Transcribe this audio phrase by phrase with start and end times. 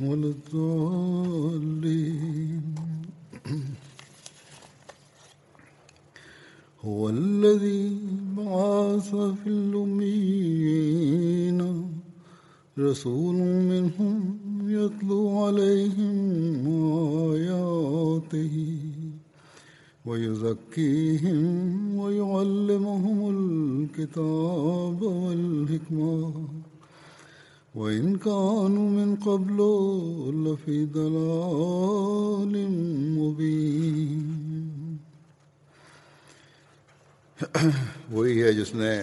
[0.00, 1.84] ولا الضالين
[6.84, 7.98] هو الذي
[8.36, 10.84] بعث في الأميين.
[12.78, 13.34] رسول
[13.70, 14.38] منهم
[14.70, 16.66] يتلو عليهم
[17.32, 18.78] آياته
[20.06, 21.48] ويزكيهم
[21.96, 26.48] ويعلمهم الكتاب والحكمة.
[27.74, 29.56] وإن كانوا من قبل
[30.36, 32.66] لفي ضلال
[33.18, 34.96] مبين۔
[38.10, 39.00] وہی ہے جس نے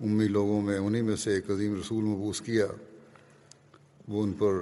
[0.00, 2.66] امی لوگوں میں، انہی میں سے ایک عظیم رسول مبوس کیا۔
[4.08, 4.52] وہ ان پر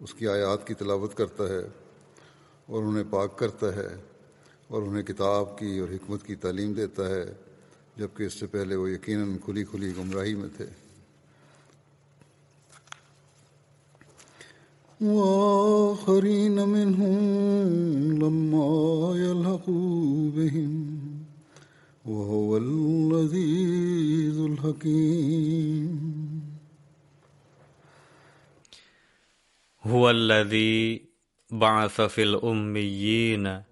[0.00, 1.68] اس کی آیات کی تلاوت کرتا ہے
[2.66, 3.88] اور انہیں پاک کرتا ہے
[4.68, 7.24] اور انہیں کتاب کی اور حکمت کی تعلیم دیتا ہے،
[7.96, 10.83] جبکہ اس سے پہلے وہ یقیناً کھلی کھلی گمراہی میں تھے۔
[15.00, 17.18] وآخرين منهم
[18.18, 20.98] لما يلحقوا بهم
[22.04, 26.14] وهو العزيز الحكيم.
[29.82, 31.02] هو الذي
[31.50, 33.62] بعث في الأميين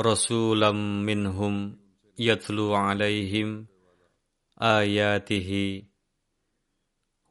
[0.00, 0.72] رسولا
[1.08, 1.76] منهم
[2.18, 3.66] يتلو عليهم
[4.62, 5.82] آياته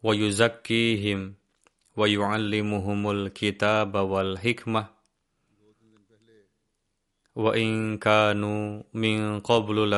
[0.03, 1.35] ويزكيهم
[1.93, 4.89] wa yu'allimuhumul kitaba wal hikmah
[7.33, 9.89] wa in kanu min qablu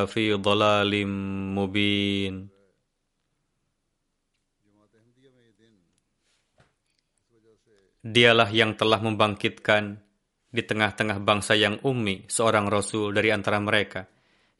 [8.06, 9.98] Dialah yang telah membangkitkan
[10.46, 14.06] di tengah-tengah bangsa yang ummi seorang rasul dari antara mereka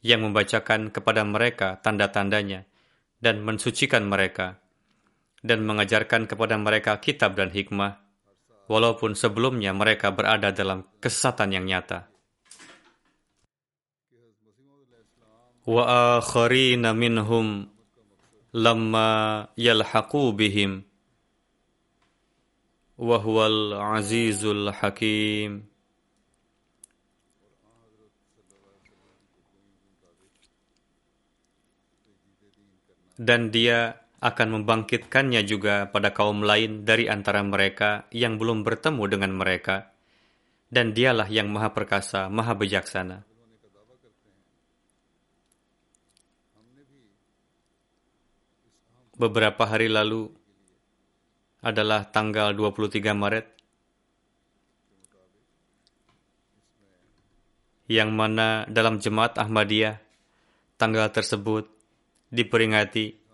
[0.03, 2.67] yang membacakan kepada mereka tanda-tandanya
[3.23, 4.61] dan mensucikan mereka
[5.45, 8.07] dan mengajarkan kepada mereka kitab dan hikmah
[8.67, 12.11] walaupun sebelumnya mereka berada dalam kesesatan yang nyata.
[15.67, 17.67] Minhum
[18.55, 19.11] lamma
[19.59, 20.87] yalhaqu bihim
[22.95, 25.67] wa huwal azizul hakim.
[33.17, 39.31] Dan dia akan membangkitkannya juga pada kaum lain dari antara mereka yang belum bertemu dengan
[39.37, 39.93] mereka,
[40.73, 43.21] dan dialah yang maha perkasa, maha bijaksana.
[49.17, 50.29] Beberapa hari lalu
[51.61, 53.47] adalah tanggal 23 Maret,
[57.89, 59.97] yang mana dalam jemaat Ahmadiyah,
[60.77, 61.65] tanggal tersebut
[62.29, 63.26] diperingati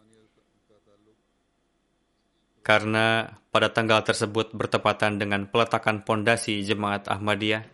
[2.63, 7.67] karena pada tanggal tersebut bertepatan dengan peletakan pondasi jemaat Ahmadiyah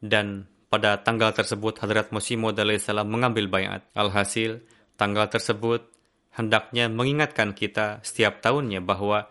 [0.00, 3.84] dan pada tanggal tersebut Hadrat Maud salam mengambil bayat.
[3.92, 4.64] Alhasil,
[5.00, 5.84] tanggal tersebut
[6.34, 9.28] hendaknya mengingatkan kita setiap tahunnya bahwa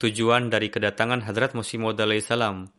[0.00, 2.70] tujuan dari kedatangan Hadrat Maud salam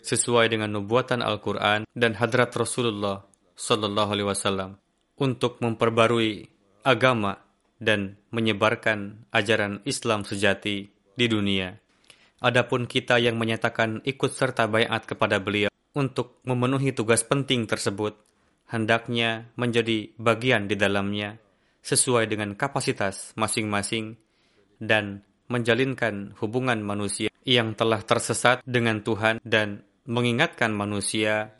[0.00, 3.24] sesuai dengan nubuatan Al-Quran dan Hadrat Rasulullah
[3.56, 4.70] Sallallahu Alaihi Wasallam
[5.20, 6.48] untuk memperbarui
[6.80, 7.36] agama
[7.80, 11.74] dan menyebarkan ajaran Islam sejati di dunia.
[12.40, 18.16] Adapun kita yang menyatakan ikut serta bayat kepada beliau untuk memenuhi tugas penting tersebut,
[18.70, 21.36] hendaknya menjadi bagian di dalamnya
[21.80, 24.16] sesuai dengan kapasitas masing-masing
[24.80, 31.56] dan menjalinkan hubungan manusia yang telah tersesat dengan Tuhan dan mengingatkan manusia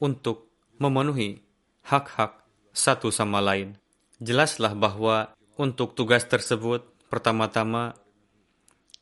[0.00, 0.48] untuk
[0.80, 1.42] memenuhi
[1.86, 2.42] hak-hak
[2.72, 3.76] satu sama lain.
[4.16, 7.92] Jelaslah bahwa untuk tugas tersebut, pertama-tama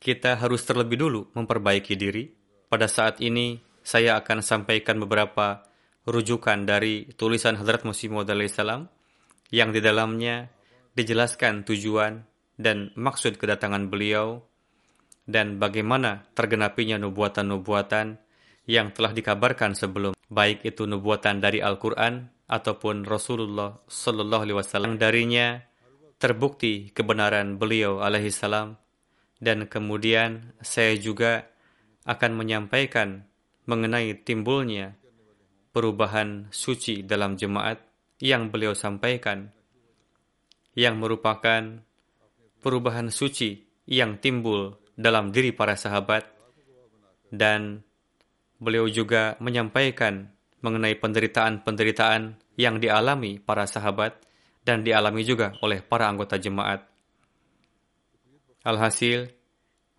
[0.03, 2.35] kita harus terlebih dulu memperbaiki diri.
[2.67, 5.63] Pada saat ini, saya akan sampaikan beberapa
[6.05, 8.91] rujukan dari tulisan Hadrat Masih Maud salam
[9.55, 10.51] yang di dalamnya
[10.99, 12.27] dijelaskan tujuan
[12.59, 14.43] dan maksud kedatangan beliau
[15.25, 18.19] dan bagaimana tergenapinya nubuatan-nubuatan
[18.67, 25.01] yang telah dikabarkan sebelum baik itu nubuatan dari Al-Qur'an ataupun Rasulullah sallallahu alaihi wasallam.
[25.01, 25.63] Darinya
[26.19, 28.77] terbukti kebenaran beliau alaihi salam.
[29.41, 31.45] Dan kemudian saya juga
[32.09, 33.29] akan menyampaikan
[33.69, 34.97] mengenai timbulnya
[35.75, 37.83] perubahan suci dalam jemaat
[38.23, 39.51] yang beliau sampaikan
[40.75, 41.83] yang merupakan
[42.59, 46.27] perubahan suci yang timbul dalam diri para sahabat.
[47.35, 47.83] Dan
[48.63, 50.34] beliau juga menyampaikan
[50.65, 54.17] mengenai penderitaan-penderitaan yang dialami para sahabat
[54.65, 56.89] dan dialami juga oleh para anggota jemaat.
[58.65, 59.29] Alhasil,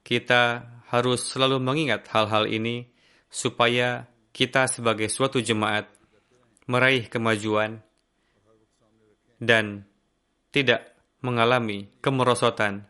[0.02, 2.90] kita harus selalu mengingat hal-hal ini
[3.30, 5.86] supaya kita sebagai suatu jemaat
[6.66, 7.86] meraih kemajuan
[9.38, 9.86] dan
[10.50, 12.90] tidak mengalami kemerosotan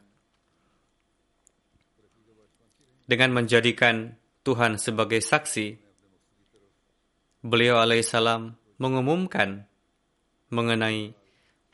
[3.03, 4.15] dengan menjadikan
[4.47, 5.84] Tuhan sebagai saksi
[7.45, 9.69] beliau alaihissalam mengumumkan
[10.49, 11.13] mengenai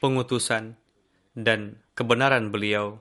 [0.03, 0.75] pengutusan
[1.31, 2.99] dan kebenaran beliau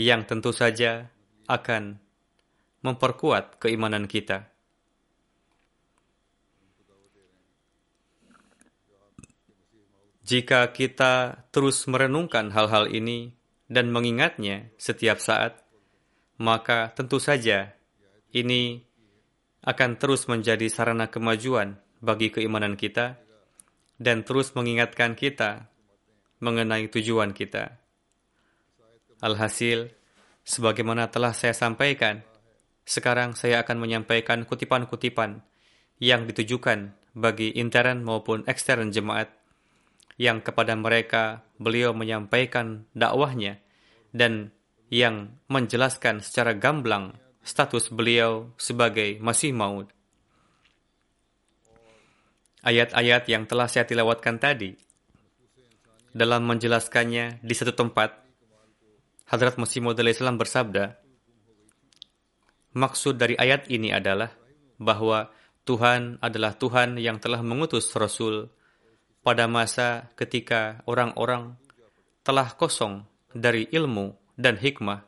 [0.00, 1.12] yang tentu saja
[1.44, 2.00] akan
[2.80, 4.48] memperkuat keimanan kita.
[10.24, 13.36] Jika kita terus merenungkan hal-hal ini
[13.68, 15.60] dan mengingatnya setiap saat,
[16.40, 17.76] maka tentu saja
[18.32, 18.80] ini
[19.60, 23.16] akan terus menjadi sarana kemajuan bagi keimanan kita
[24.02, 25.70] dan terus mengingatkan kita
[26.42, 27.78] mengenai tujuan kita.
[29.22, 29.94] Alhasil,
[30.42, 32.26] sebagaimana telah saya sampaikan,
[32.82, 35.46] sekarang saya akan menyampaikan kutipan-kutipan
[36.02, 39.30] yang ditujukan bagi intern maupun ekstern jemaat
[40.18, 43.62] yang kepada mereka beliau menyampaikan dakwahnya
[44.10, 44.50] dan
[44.90, 47.16] yang menjelaskan secara gamblang
[47.46, 50.01] status beliau sebagai Masih Maud.
[52.62, 54.78] Ayat-ayat yang telah saya tilawatkan tadi,
[56.14, 58.22] dalam menjelaskannya di satu tempat,
[59.26, 60.94] Hadrat Masih Maud Islam bersabda,
[62.72, 64.32] Maksud dari ayat ini adalah
[64.80, 65.28] bahwa
[65.66, 68.48] Tuhan adalah Tuhan yang telah mengutus Rasul
[69.26, 71.58] pada masa ketika orang-orang
[72.22, 73.02] telah kosong
[73.34, 75.02] dari ilmu dan hikmah,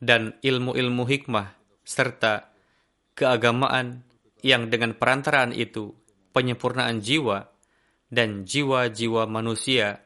[0.00, 1.52] dan ilmu-ilmu hikmah
[1.84, 2.48] serta
[3.12, 4.02] keagamaan
[4.44, 5.96] yang dengan perantaraan itu
[6.36, 7.48] penyempurnaan jiwa
[8.12, 10.04] dan jiwa-jiwa manusia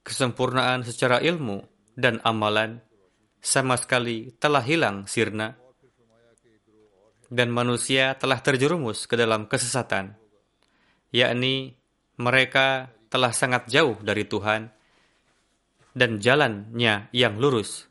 [0.00, 1.60] kesempurnaan secara ilmu
[1.92, 2.80] dan amalan
[3.44, 5.52] sama sekali telah hilang sirna
[7.28, 10.14] dan manusia telah terjerumus ke dalam kesesatan,
[11.10, 11.74] yakni
[12.16, 14.70] mereka telah sangat jauh dari Tuhan
[15.92, 17.90] dan jalannya yang lurus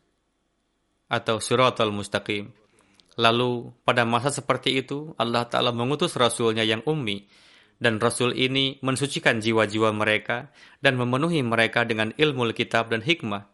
[1.12, 2.63] atau suratul mustaqim.
[3.14, 7.30] Lalu pada masa seperti itu Allah Ta'ala mengutus Rasulnya yang ummi
[7.78, 10.50] dan Rasul ini mensucikan jiwa-jiwa mereka
[10.82, 13.54] dan memenuhi mereka dengan ilmu kitab dan hikmah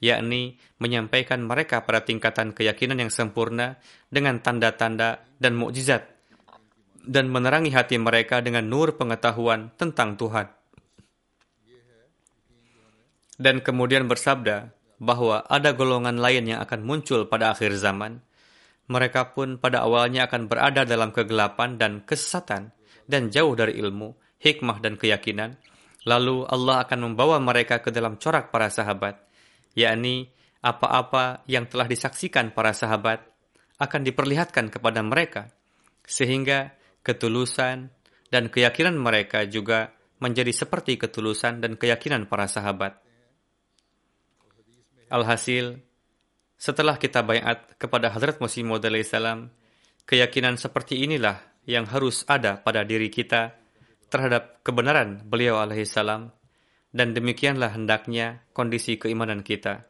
[0.00, 3.76] yakni menyampaikan mereka pada tingkatan keyakinan yang sempurna
[4.08, 6.08] dengan tanda-tanda dan mukjizat
[7.04, 10.48] dan menerangi hati mereka dengan nur pengetahuan tentang Tuhan.
[13.40, 14.68] Dan kemudian bersabda
[15.00, 18.20] bahwa ada golongan lain yang akan muncul pada akhir zaman.
[18.90, 22.74] Mereka pun pada awalnya akan berada dalam kegelapan dan kesesatan
[23.06, 25.54] dan jauh dari ilmu, hikmah dan keyakinan.
[26.10, 29.30] Lalu Allah akan membawa mereka ke dalam corak para sahabat
[29.78, 30.30] yakni
[30.60, 33.24] apa-apa yang telah disaksikan para sahabat
[33.80, 35.48] akan diperlihatkan kepada mereka,
[36.04, 37.88] sehingga ketulusan
[38.28, 43.00] dan keyakinan mereka juga menjadi seperti ketulusan dan keyakinan para sahabat.
[45.08, 45.80] Alhasil,
[46.60, 49.48] setelah kita bayat kepada Hadrat Masih Maud salam,
[50.04, 53.56] keyakinan seperti inilah yang harus ada pada diri kita
[54.12, 56.28] terhadap kebenaran beliau alaihissalam
[56.92, 59.88] dan demikianlah hendaknya kondisi keimanan kita.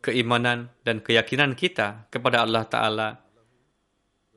[0.00, 3.08] Keimanan dan keyakinan kita kepada Allah Ta'ala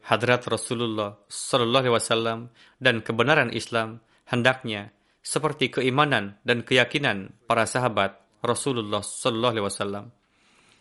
[0.09, 2.39] hadrat Rasulullah Sallallahu Alaihi Wasallam
[2.81, 4.91] dan kebenaran Islam hendaknya
[5.21, 10.05] seperti keimanan dan keyakinan para sahabat Rasulullah Sallallahu Alaihi Wasallam.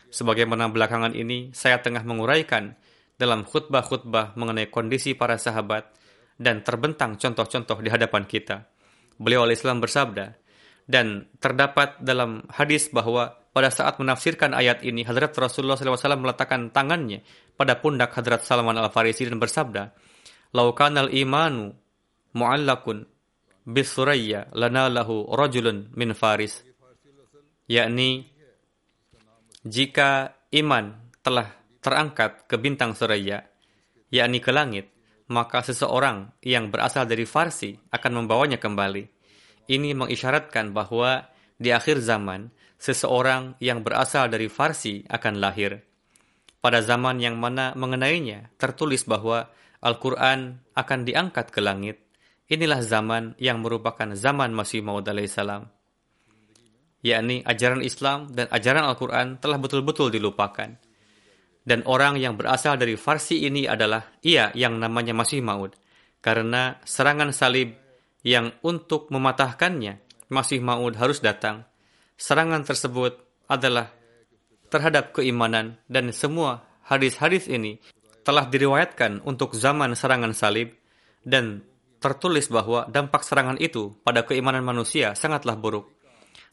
[0.09, 2.73] Sebagaimana belakangan ini saya tengah menguraikan
[3.19, 5.91] dalam khutbah-khutbah mengenai kondisi para sahabat
[6.39, 8.65] dan terbentang contoh-contoh di hadapan kita.
[9.19, 10.39] Beliau Islam bersabda,
[10.89, 17.21] dan terdapat dalam hadis bahwa pada saat menafsirkan ayat ini, Hadrat Rasulullah SAW meletakkan tangannya
[17.59, 19.93] pada pundak Hadrat Salman Al-Farisi dan bersabda,
[20.57, 21.77] Laukanal imanu
[22.33, 23.05] mu'allakun
[23.69, 26.65] bisurayya lana lahu rajulun min faris.
[27.69, 28.25] Yakni,
[29.61, 31.53] jika iman telah
[31.85, 33.45] terangkat ke bintang Suraya,
[34.09, 34.89] yakni ke langit,
[35.29, 39.05] maka seseorang yang berasal dari Farsi akan membawanya kembali.
[39.69, 41.29] Ini mengisyaratkan bahwa
[41.61, 42.49] di akhir zaman,
[42.81, 45.85] seseorang yang berasal dari Farsi akan lahir.
[46.65, 49.53] Pada zaman yang mana mengenainya, tertulis bahwa
[49.85, 52.01] Al-Quran akan diangkat ke langit.
[52.49, 55.78] Inilah zaman yang merupakan zaman Masih Maud salam.
[57.03, 60.75] Yakni ajaran Islam dan ajaran Al-Quran telah betul-betul dilupakan.
[61.63, 65.77] Dan orang yang berasal dari Farsi ini adalah ia yang namanya Masih Maud.
[66.19, 67.77] Karena serangan salib
[68.27, 71.65] yang untuk mematahkannya masih Maud harus datang.
[72.19, 73.95] Serangan tersebut adalah
[74.69, 77.81] terhadap keimanan dan semua hadis-hadis ini
[78.27, 80.77] telah diriwayatkan untuk zaman serangan salib
[81.25, 81.65] dan
[81.99, 85.98] tertulis bahwa dampak serangan itu pada keimanan manusia sangatlah buruk.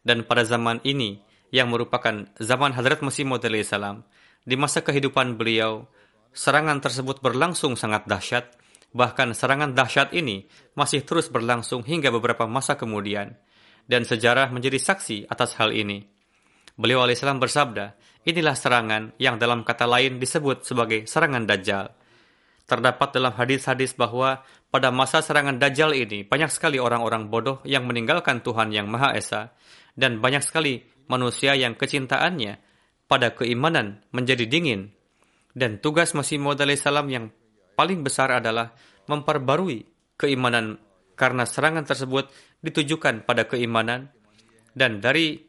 [0.05, 1.17] Dan pada zaman ini
[1.49, 4.05] yang merupakan zaman Hadrat Masih Maud salam,
[4.45, 5.89] di masa kehidupan beliau,
[6.29, 8.53] serangan tersebut berlangsung sangat dahsyat
[8.95, 13.35] Bahkan serangan dahsyat ini masih terus berlangsung hingga beberapa masa kemudian,
[13.91, 16.07] dan sejarah menjadi saksi atas hal ini.
[16.79, 17.91] Beliau alaihissalam bersabda,
[18.23, 21.91] inilah serangan yang dalam kata lain disebut sebagai serangan Dajjal.
[22.63, 28.39] Terdapat dalam hadis-hadis bahwa pada masa serangan Dajjal ini banyak sekali orang-orang bodoh yang meninggalkan
[28.47, 29.51] Tuhan yang Maha Esa,
[29.95, 32.59] dan banyak sekali manusia yang kecintaannya
[33.07, 34.91] pada keimanan menjadi dingin.
[35.55, 37.31] Dan tugas Masih Maud salam yang
[37.79, 38.75] paling besar adalah
[39.07, 39.87] memperbarui
[40.19, 40.79] keimanan
[41.15, 42.27] karena serangan tersebut
[42.59, 44.11] ditujukan pada keimanan
[44.75, 45.39] dan dari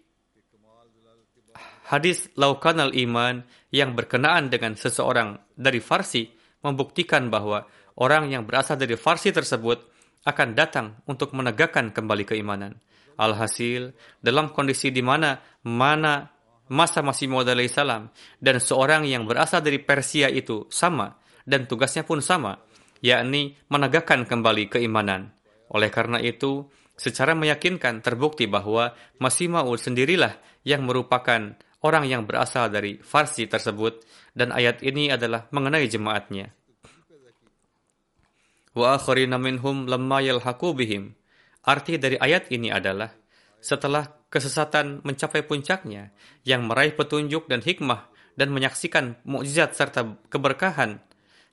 [1.90, 3.42] hadis laukan al iman
[3.74, 6.30] yang berkenaan dengan seseorang dari Farsi
[6.62, 7.66] membuktikan bahwa
[7.98, 9.82] orang yang berasal dari Farsi tersebut
[10.26, 12.78] akan datang untuk menegakkan kembali keimanan.
[13.16, 16.28] Alhasil, dalam kondisi di mana mana
[16.68, 22.18] masa masih Maud salam dan seorang yang berasal dari Persia itu sama dan tugasnya pun
[22.20, 22.58] sama,
[23.00, 25.32] yakni menegakkan kembali keimanan.
[25.70, 26.66] Oleh karena itu,
[26.98, 31.54] secara meyakinkan terbukti bahwa Masih Maud sendirilah yang merupakan
[31.86, 34.02] orang yang berasal dari Farsi tersebut
[34.34, 36.50] dan ayat ini adalah mengenai jemaatnya.
[38.76, 38.98] Wa
[39.38, 40.18] minhum lamma.
[41.66, 43.10] Arti dari ayat ini adalah
[43.58, 46.14] setelah kesesatan mencapai puncaknya
[46.46, 48.06] yang meraih petunjuk dan hikmah
[48.38, 51.02] dan menyaksikan mukjizat serta keberkahan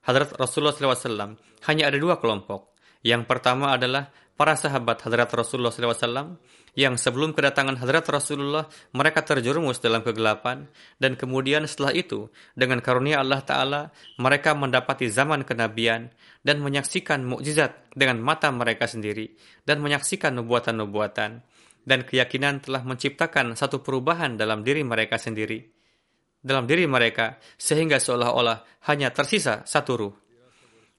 [0.03, 2.75] Hadrat Rasulullah SAW hanya ada dua kelompok.
[3.01, 6.37] Yang pertama adalah para sahabat Hadrat Rasulullah SAW
[6.73, 10.67] yang sebelum kedatangan Hadrat Rasulullah mereka terjerumus dalam kegelapan
[10.97, 13.81] dan kemudian setelah itu dengan karunia Allah Ta'ala
[14.17, 16.09] mereka mendapati zaman kenabian
[16.43, 19.33] dan menyaksikan mukjizat dengan mata mereka sendiri
[19.63, 21.41] dan menyaksikan nubuatan-nubuatan
[21.83, 25.73] dan keyakinan telah menciptakan satu perubahan dalam diri mereka sendiri
[26.43, 30.13] dalam diri mereka sehingga seolah-olah hanya tersisa satu ruh.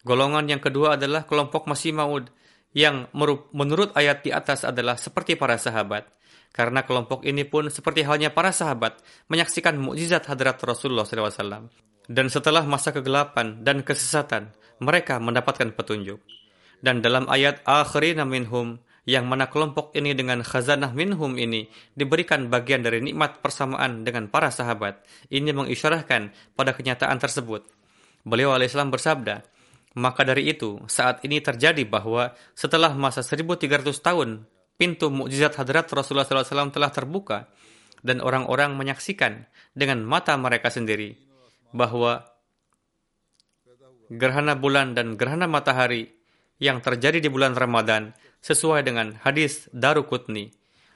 [0.00, 2.32] Golongan yang kedua adalah kelompok Masih Maud
[2.72, 6.08] yang menurut ayat di atas adalah seperti para sahabat.
[6.54, 11.66] Karena kelompok ini pun seperti halnya para sahabat menyaksikan mukjizat hadrat Rasulullah SAW.
[12.04, 16.20] Dan setelah masa kegelapan dan kesesatan, mereka mendapatkan petunjuk.
[16.84, 22.80] Dan dalam ayat akhirina minhum yang mana kelompok ini dengan khazanah minhum ini diberikan bagian
[22.84, 25.00] dari nikmat persamaan dengan para sahabat.
[25.28, 27.64] Ini mengisyarahkan pada kenyataan tersebut.
[28.24, 29.44] Beliau alaihissalam bersabda,
[29.94, 36.26] maka dari itu, saat ini terjadi bahwa setelah masa 1300 tahun, pintu mukjizat hadrat Rasulullah
[36.26, 37.46] SAW telah terbuka
[38.02, 41.14] dan orang-orang menyaksikan dengan mata mereka sendiri
[41.70, 42.26] bahwa
[44.10, 46.12] gerhana bulan dan gerhana matahari
[46.62, 50.52] yang terjadi di bulan Ramadan sesuai dengan hadis Darukutni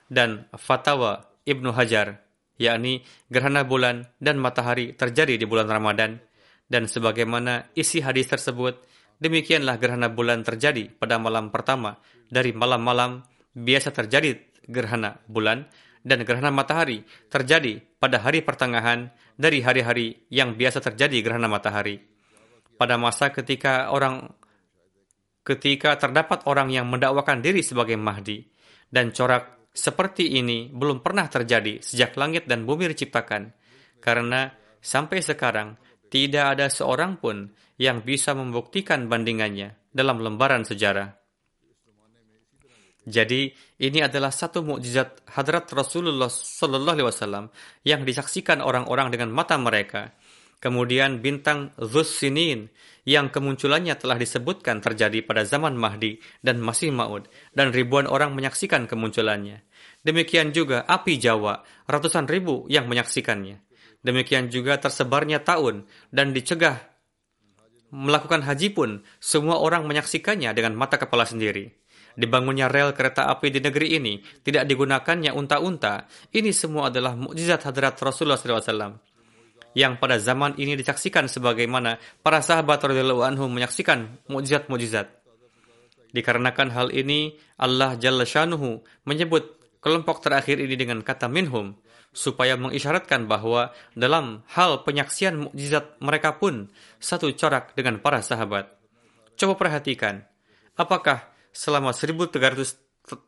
[0.09, 2.21] dan fatwa Ibnu Hajar,
[2.61, 6.21] yakni gerhana bulan dan matahari terjadi di bulan Ramadan,
[6.69, 8.77] dan sebagaimana isi hadis tersebut,
[9.21, 11.97] demikianlah gerhana bulan terjadi pada malam pertama
[12.29, 13.25] dari malam-malam
[13.57, 14.37] biasa terjadi
[14.69, 15.65] gerhana bulan,
[16.05, 22.18] dan gerhana matahari terjadi pada hari pertengahan dari hari-hari yang biasa terjadi gerhana matahari.
[22.79, 24.31] Pada masa ketika orang
[25.43, 28.47] ketika terdapat orang yang mendakwakan diri sebagai Mahdi
[28.89, 33.53] dan corak seperti ini belum pernah terjadi sejak langit dan bumi diciptakan
[33.99, 35.75] karena sampai sekarang
[36.09, 41.15] tidak ada seorang pun yang bisa membuktikan bandingannya dalam lembaran sejarah.
[43.09, 43.49] Jadi
[43.81, 47.45] ini adalah satu mukjizat hadrat Rasulullah Sallallahu Alaihi Wasallam
[47.81, 50.13] yang disaksikan orang-orang dengan mata mereka.
[50.59, 52.67] Kemudian bintang Dhus Sinin
[53.07, 58.91] yang kemunculannya telah disebutkan terjadi pada zaman Mahdi dan Masih Maud dan ribuan orang menyaksikan
[58.91, 59.63] kemunculannya.
[60.03, 63.63] Demikian juga api Jawa, ratusan ribu yang menyaksikannya.
[64.03, 66.75] Demikian juga tersebarnya tahun dan dicegah
[67.95, 71.71] melakukan haji pun semua orang menyaksikannya dengan mata kepala sendiri.
[72.19, 76.11] Dibangunnya rel kereta api di negeri ini tidak digunakannya unta-unta.
[76.35, 79.08] Ini semua adalah mukjizat hadrat Rasulullah SAW
[79.79, 85.07] yang pada zaman ini disaksikan sebagaimana para sahabat radhiyallahu anhum menyaksikan mukjizat-mukjizat.
[86.11, 91.79] Dikarenakan hal ini, Allah Jalla Shanuhu menyebut kelompok terakhir ini dengan kata minhum,
[92.11, 98.75] supaya mengisyaratkan bahwa dalam hal penyaksian mukjizat mereka pun satu corak dengan para sahabat.
[99.39, 100.27] Coba perhatikan,
[100.75, 102.35] apakah selama 1300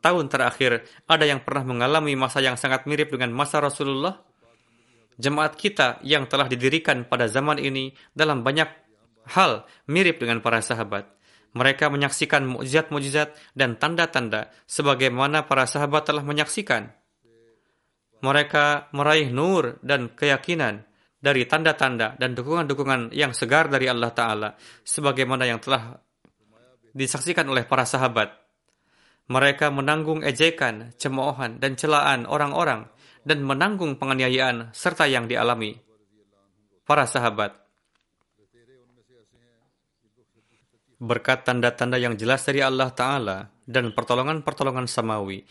[0.03, 4.30] tahun terakhir ada yang pernah mengalami masa yang sangat mirip dengan masa Rasulullah?
[5.21, 8.67] Jemaat kita yang telah didirikan pada zaman ini dalam banyak
[9.37, 11.05] hal mirip dengan para sahabat.
[11.53, 16.89] Mereka menyaksikan mukjizat-mukjizat dan tanda-tanda sebagaimana para sahabat telah menyaksikan.
[18.23, 20.87] Mereka meraih nur dan keyakinan
[21.21, 24.49] dari tanda-tanda dan dukungan-dukungan yang segar dari Allah Ta'ala
[24.81, 25.99] sebagaimana yang telah
[26.95, 28.31] disaksikan oleh para sahabat.
[29.31, 32.89] Mereka menanggung ejekan, cemoohan, dan celaan orang-orang
[33.21, 35.77] dan menanggung penganiayaan serta yang dialami
[36.85, 37.55] para sahabat.
[41.01, 45.41] Berkat tanda-tanda yang jelas dari Allah Ta'ala dan pertolongan-pertolongan samawi,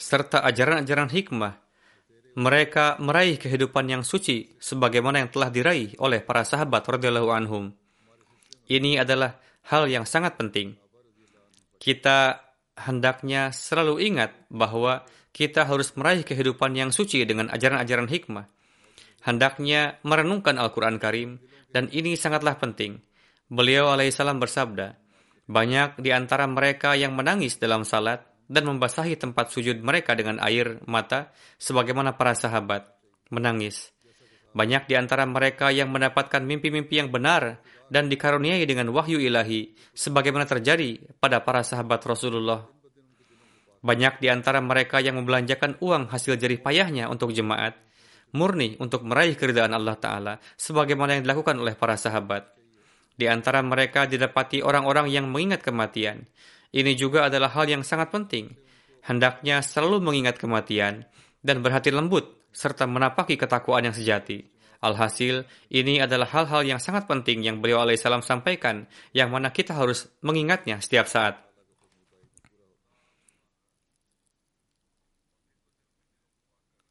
[0.00, 1.60] serta ajaran-ajaran hikmah,
[2.36, 7.72] mereka meraih kehidupan yang suci sebagaimana yang telah diraih oleh para sahabat radhiyallahu anhum.
[8.68, 9.36] Ini adalah
[9.68, 10.76] hal yang sangat penting.
[11.76, 12.40] Kita
[12.76, 15.04] hendaknya selalu ingat bahwa
[15.36, 18.48] kita harus meraih kehidupan yang suci dengan ajaran-ajaran hikmah.
[19.20, 21.36] Hendaknya merenungkan Al-Quran Karim,
[21.68, 23.04] dan ini sangatlah penting.
[23.52, 24.96] Beliau alaihissalam bersabda,
[25.44, 30.80] banyak di antara mereka yang menangis dalam salat dan membasahi tempat sujud mereka dengan air
[30.88, 32.88] mata, sebagaimana para sahabat
[33.28, 33.92] menangis.
[34.56, 37.60] Banyak di antara mereka yang mendapatkan mimpi-mimpi yang benar
[37.92, 42.75] dan dikaruniai dengan wahyu ilahi, sebagaimana terjadi pada para sahabat Rasulullah
[43.86, 47.78] banyak di antara mereka yang membelanjakan uang hasil jerih payahnya untuk jemaat,
[48.34, 52.50] murni untuk meraih keridaan Allah Ta'ala, sebagaimana yang dilakukan oleh para sahabat.
[53.14, 56.26] Di antara mereka didapati orang-orang yang mengingat kematian.
[56.74, 58.52] Ini juga adalah hal yang sangat penting.
[59.06, 61.06] Hendaknya selalu mengingat kematian
[61.40, 64.42] dan berhati lembut serta menapaki ketakwaan yang sejati.
[64.82, 68.84] Alhasil, ini adalah hal-hal yang sangat penting yang beliau alaihissalam sampaikan,
[69.16, 71.45] yang mana kita harus mengingatnya setiap saat.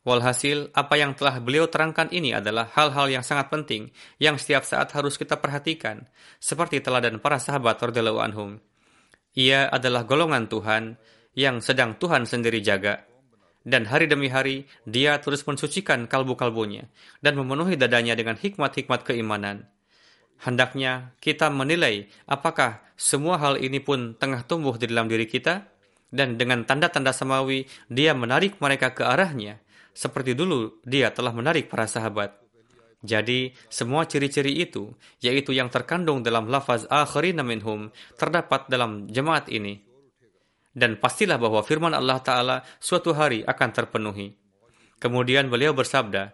[0.06, 3.90] Walhasil, apa yang telah beliau terangkan ini adalah hal-hal yang sangat penting
[4.22, 6.06] yang setiap saat harus kita perhatikan,
[6.38, 8.62] seperti teladan para sahabat radhiyallahu anhum.
[9.34, 11.02] Ia adalah golongan Tuhan
[11.34, 13.02] yang sedang Tuhan sendiri jaga,
[13.66, 16.86] dan hari demi hari dia terus mensucikan kalbu-kalbunya
[17.26, 19.66] dan memenuhi dadanya dengan hikmat-hikmat keimanan.
[20.38, 25.66] Hendaknya kita menilai apakah semua hal ini pun tengah tumbuh di dalam diri kita,
[26.14, 29.65] dan dengan tanda-tanda samawi dia menarik mereka ke arahnya,
[29.96, 32.36] seperti dulu dia telah menarik para sahabat.
[33.06, 39.80] Jadi, semua ciri-ciri itu, yaitu yang terkandung dalam lafaz akhirina minhum, terdapat dalam jemaat ini.
[40.76, 44.36] Dan pastilah bahwa firman Allah Ta'ala suatu hari akan terpenuhi.
[45.00, 46.34] Kemudian beliau bersabda,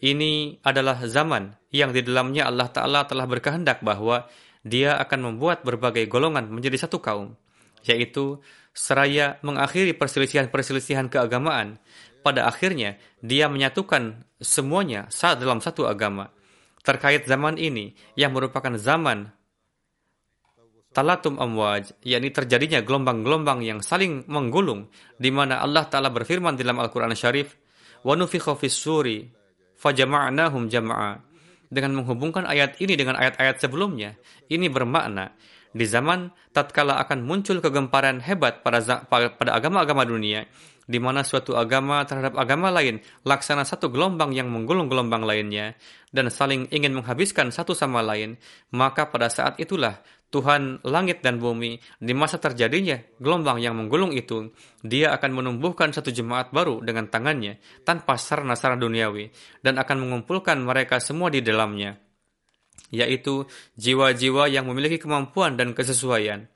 [0.00, 4.26] ini adalah zaman yang di dalamnya Allah Ta'ala telah berkehendak bahwa
[4.66, 7.38] dia akan membuat berbagai golongan menjadi satu kaum,
[7.86, 8.40] yaitu
[8.74, 11.78] seraya mengakhiri perselisihan-perselisihan keagamaan
[12.26, 16.34] pada akhirnya dia menyatukan semuanya saat dalam satu agama.
[16.82, 19.30] Terkait zaman ini yang merupakan zaman
[20.90, 27.14] talatum amwaj, yakni terjadinya gelombang-gelombang yang saling menggulung, di mana Allah Ta'ala berfirman dalam Al-Quran
[27.14, 27.54] Syarif,
[28.06, 29.06] وَنُفِخَ فِي السُّورِ
[29.76, 31.12] فَجَمَعْنَاهُمْ جَمَعًا
[31.66, 34.14] Dengan menghubungkan ayat ini dengan ayat-ayat sebelumnya,
[34.46, 35.34] ini bermakna,
[35.74, 40.46] di zaman tatkala akan muncul kegemparan hebat pada agama-agama dunia,
[40.86, 45.74] di mana suatu agama terhadap agama lain laksana satu gelombang yang menggulung gelombang lainnya
[46.14, 48.38] dan saling ingin menghabiskan satu sama lain,
[48.72, 54.50] maka pada saat itulah Tuhan langit dan bumi di masa terjadinya gelombang yang menggulung itu,
[54.82, 59.30] dia akan menumbuhkan satu jemaat baru dengan tangannya tanpa sarana-sarana duniawi
[59.62, 61.98] dan akan mengumpulkan mereka semua di dalamnya
[62.94, 66.46] yaitu jiwa-jiwa yang memiliki kemampuan dan kesesuaian.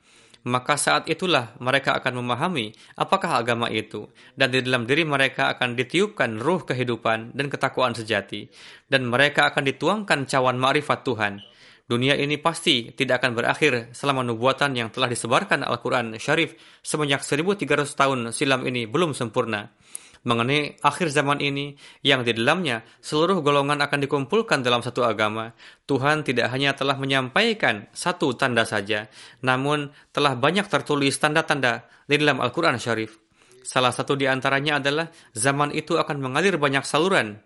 [0.40, 5.76] Maka saat itulah mereka akan memahami apakah agama itu, dan di dalam diri mereka akan
[5.76, 8.48] ditiupkan ruh kehidupan dan ketakwaan sejati,
[8.88, 11.44] dan mereka akan dituangkan cawan ma'rifat Tuhan.
[11.84, 17.66] Dunia ini pasti tidak akan berakhir selama nubuatan yang telah disebarkan Al-Quran Syarif semenjak 1300
[17.98, 19.74] tahun silam ini belum sempurna
[20.20, 25.56] mengenai akhir zaman ini yang di dalamnya seluruh golongan akan dikumpulkan dalam satu agama.
[25.88, 29.08] Tuhan tidak hanya telah menyampaikan satu tanda saja,
[29.40, 33.16] namun telah banyak tertulis tanda-tanda di dalam Al-Quran Syarif.
[33.64, 37.40] Salah satu di antaranya adalah zaman itu akan mengalir banyak saluran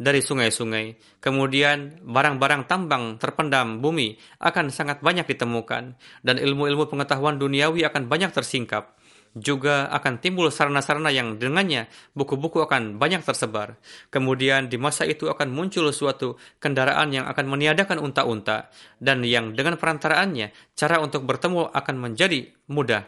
[0.00, 1.20] dari sungai-sungai.
[1.20, 8.32] Kemudian barang-barang tambang terpendam bumi akan sangat banyak ditemukan dan ilmu-ilmu pengetahuan duniawi akan banyak
[8.32, 8.96] tersingkap
[9.38, 11.86] juga akan timbul sarana-sarana yang dengannya
[12.18, 13.78] buku-buku akan banyak tersebar.
[14.10, 19.78] Kemudian di masa itu akan muncul suatu kendaraan yang akan meniadakan unta-unta dan yang dengan
[19.78, 23.06] perantaraannya cara untuk bertemu akan menjadi mudah.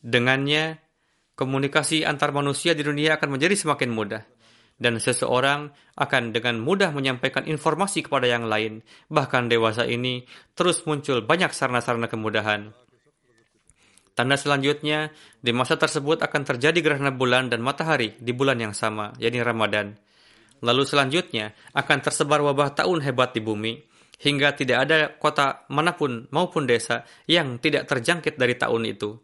[0.00, 0.80] Dengannya
[1.36, 4.22] komunikasi antar manusia di dunia akan menjadi semakin mudah
[4.78, 8.80] dan seseorang akan dengan mudah menyampaikan informasi kepada yang lain.
[9.10, 10.24] Bahkan dewasa ini
[10.54, 12.87] terus muncul banyak sarana-sarana kemudahan.
[14.18, 19.14] Tanda selanjutnya, di masa tersebut akan terjadi gerhana bulan dan matahari di bulan yang sama,
[19.22, 19.94] yakni Ramadan.
[20.58, 23.78] Lalu selanjutnya akan tersebar wabah tahun hebat di bumi,
[24.18, 29.14] hingga tidak ada kota mana pun maupun desa yang tidak terjangkit dari tahun itu.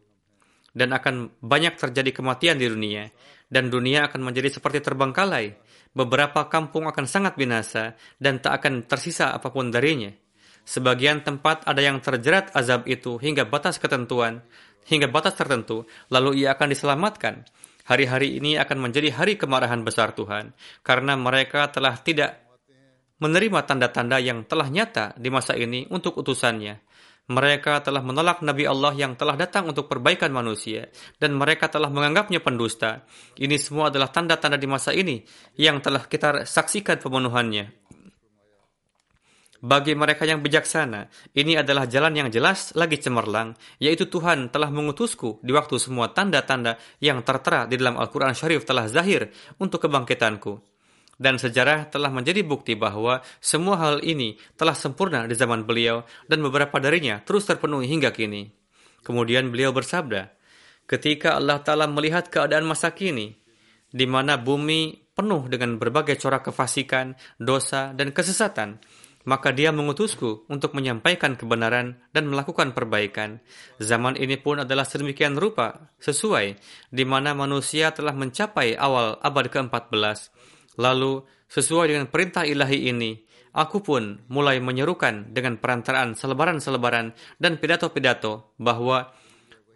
[0.70, 3.10] Dan akan banyak terjadi kematian di dunia,
[3.50, 5.58] dan dunia akan menjadi seperti terbengkalai.
[5.90, 10.14] Beberapa kampung akan sangat binasa, dan tak akan tersisa apa pun darinya.
[10.64, 14.40] Sebagian tempat ada yang terjerat azab itu hingga batas ketentuan,
[14.88, 17.44] hingga batas tertentu, lalu ia akan diselamatkan.
[17.84, 22.40] Hari-hari ini akan menjadi hari kemarahan besar Tuhan, karena mereka telah tidak
[23.20, 26.80] menerima tanda-tanda yang telah nyata di masa ini untuk utusannya.
[27.24, 32.40] Mereka telah menolak Nabi Allah yang telah datang untuk perbaikan manusia, dan mereka telah menganggapnya
[32.40, 33.04] pendusta.
[33.36, 35.20] Ini semua adalah tanda-tanda di masa ini
[35.56, 37.93] yang telah kita saksikan pemenuhannya.
[39.64, 45.40] Bagi mereka yang bijaksana, ini adalah jalan yang jelas lagi cemerlang, yaitu Tuhan telah mengutusku
[45.40, 50.60] di waktu semua tanda-tanda yang tertera di dalam Al-Quran Syarif telah zahir untuk kebangkitanku.
[51.16, 56.44] Dan sejarah telah menjadi bukti bahwa semua hal ini telah sempurna di zaman beliau dan
[56.44, 58.52] beberapa darinya terus terpenuhi hingga kini.
[59.00, 60.28] Kemudian beliau bersabda,
[60.84, 63.32] ketika Allah Ta'ala melihat keadaan masa kini,
[63.88, 68.82] di mana bumi penuh dengan berbagai corak kefasikan, dosa, dan kesesatan,
[69.24, 73.40] maka dia mengutusku untuk menyampaikan kebenaran dan melakukan perbaikan.
[73.80, 76.60] Zaman ini pun adalah sedemikian rupa, sesuai
[76.92, 80.30] di mana manusia telah mencapai awal abad ke-14.
[80.76, 83.24] Lalu, sesuai dengan perintah ilahi ini,
[83.56, 89.08] aku pun mulai menyerukan dengan perantaraan selebaran-selebaran dan pidato-pidato bahwa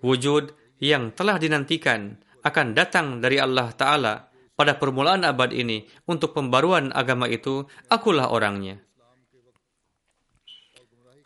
[0.05, 4.15] wujud yang telah dinantikan akan datang dari Allah Ta'ala
[4.59, 8.88] pada permulaan abad ini untuk pembaruan agama itu, akulah orangnya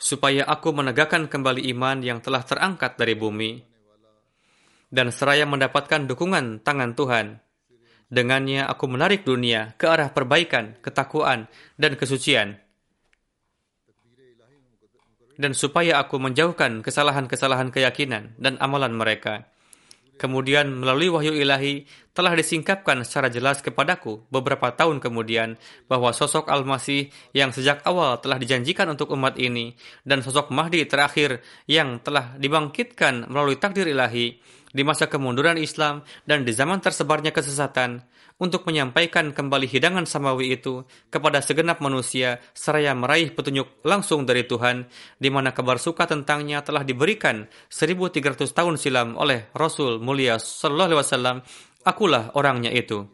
[0.02, 3.62] supaya aku menegakkan kembali iman yang telah terangkat dari bumi,
[4.90, 7.38] dan seraya mendapatkan dukungan tangan Tuhan.
[8.10, 11.46] Dengannya aku menarik dunia ke arah perbaikan, ketakwaan,
[11.78, 12.58] dan kesucian.
[15.38, 19.48] Dan supaya aku menjauhkan kesalahan-kesalahan keyakinan dan amalan mereka
[20.20, 25.57] Kemudian melalui wahyu ilahi telah disingkapkan secara jelas kepadaku beberapa tahun kemudian
[25.88, 29.72] bahwa sosok Al-Masih yang sejak awal telah dijanjikan untuk umat ini
[30.05, 34.37] dan sosok Mahdi terakhir yang telah dibangkitkan melalui takdir ilahi
[34.72, 38.02] di masa kemunduran Islam dan di zaman tersebarnya kesesatan
[38.42, 40.82] untuk menyampaikan kembali hidangan samawi itu
[41.12, 46.82] kepada segenap manusia seraya meraih petunjuk langsung dari Tuhan di mana kabar suka tentangnya telah
[46.82, 51.37] diberikan 1300 tahun silam oleh Rasul mulia sallallahu alaihi wasallam.
[51.82, 53.06] Akulah orangnya itu.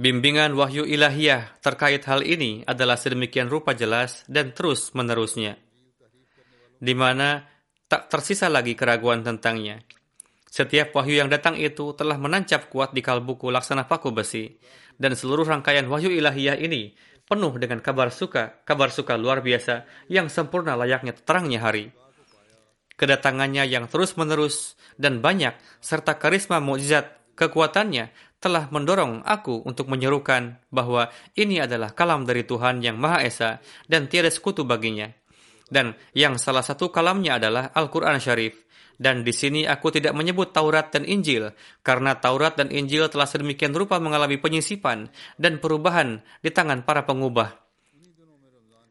[0.00, 5.60] Bimbingan wahyu ilahiyah terkait hal ini adalah sedemikian rupa jelas dan terus menerusnya,
[6.80, 7.44] di mana
[7.86, 9.78] tak tersisa lagi keraguan tentangnya.
[10.50, 14.50] Setiap wahyu yang datang itu telah menancap kuat di kalbuku laksana paku besi,
[14.98, 16.96] dan seluruh rangkaian wahyu ilahiyah ini
[17.30, 21.94] penuh dengan kabar suka, kabar suka luar biasa yang sempurna layaknya terangnya hari.
[22.98, 28.10] Kedatangannya yang terus-menerus dan banyak serta karisma mukjizat kekuatannya
[28.42, 34.10] telah mendorong aku untuk menyerukan bahwa ini adalah kalam dari Tuhan yang Maha Esa dan
[34.10, 35.19] tiada sekutu baginya.
[35.70, 38.66] Dan yang salah satu kalamnya adalah Al-Quran Syarif.
[39.00, 43.72] Dan di sini aku tidak menyebut Taurat dan Injil, karena Taurat dan Injil telah sedemikian
[43.72, 45.08] rupa mengalami penyisipan
[45.40, 47.48] dan perubahan di tangan para pengubah.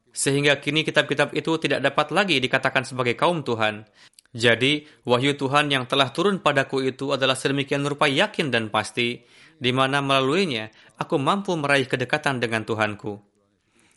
[0.10, 3.86] Sehingga kini kitab-kitab itu tidak dapat lagi dikatakan sebagai kaum Tuhan.
[4.34, 9.22] Jadi, wahyu Tuhan yang telah turun padaku itu adalah sedemikian rupa yakin dan pasti,
[9.62, 13.29] di mana melaluinya aku mampu meraih kedekatan dengan Tuhanku.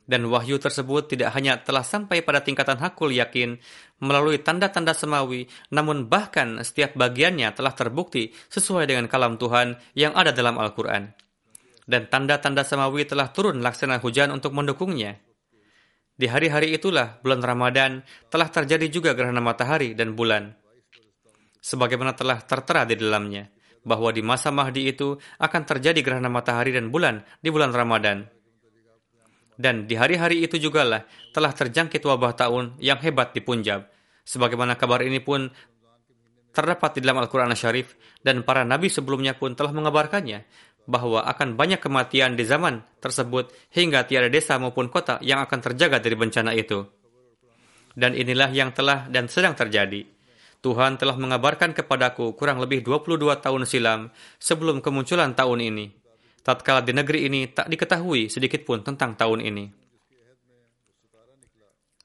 [0.02, 3.54] Dan wahyu tersebut tidak hanya telah sampai pada tingkatan hakul yakin
[4.02, 10.34] melalui tanda-tanda semawi, namun bahkan setiap bagiannya telah terbukti sesuai dengan kalam Tuhan yang ada
[10.34, 11.14] dalam Al-Quran.
[11.86, 15.22] Dan tanda-tanda semawi telah turun laksana hujan untuk mendukungnya.
[16.18, 20.50] Di hari-hari itulah bulan Ramadan telah terjadi juga gerhana matahari dan bulan.
[21.62, 23.46] Sebagaimana telah tertera di dalamnya,
[23.86, 28.41] bahwa di masa Mahdi itu akan terjadi gerhana matahari dan bulan di bulan Ramadan
[29.60, 33.88] dan di hari-hari itu jugalah telah terjangkit wabah tahun yang hebat di Punjab.
[34.22, 35.50] Sebagaimana kabar ini pun
[36.52, 40.44] terdapat di dalam Al-Quran Syarif dan para nabi sebelumnya pun telah mengabarkannya
[40.86, 46.02] bahwa akan banyak kematian di zaman tersebut hingga tiada desa maupun kota yang akan terjaga
[46.02, 46.82] dari bencana itu.
[47.92, 50.08] Dan inilah yang telah dan sedang terjadi.
[50.62, 54.00] Tuhan telah mengabarkan kepadaku kurang lebih 22 tahun silam
[54.38, 56.01] sebelum kemunculan tahun ini
[56.42, 59.64] tatkala di negeri ini tak diketahui sedikit pun tentang tahun ini.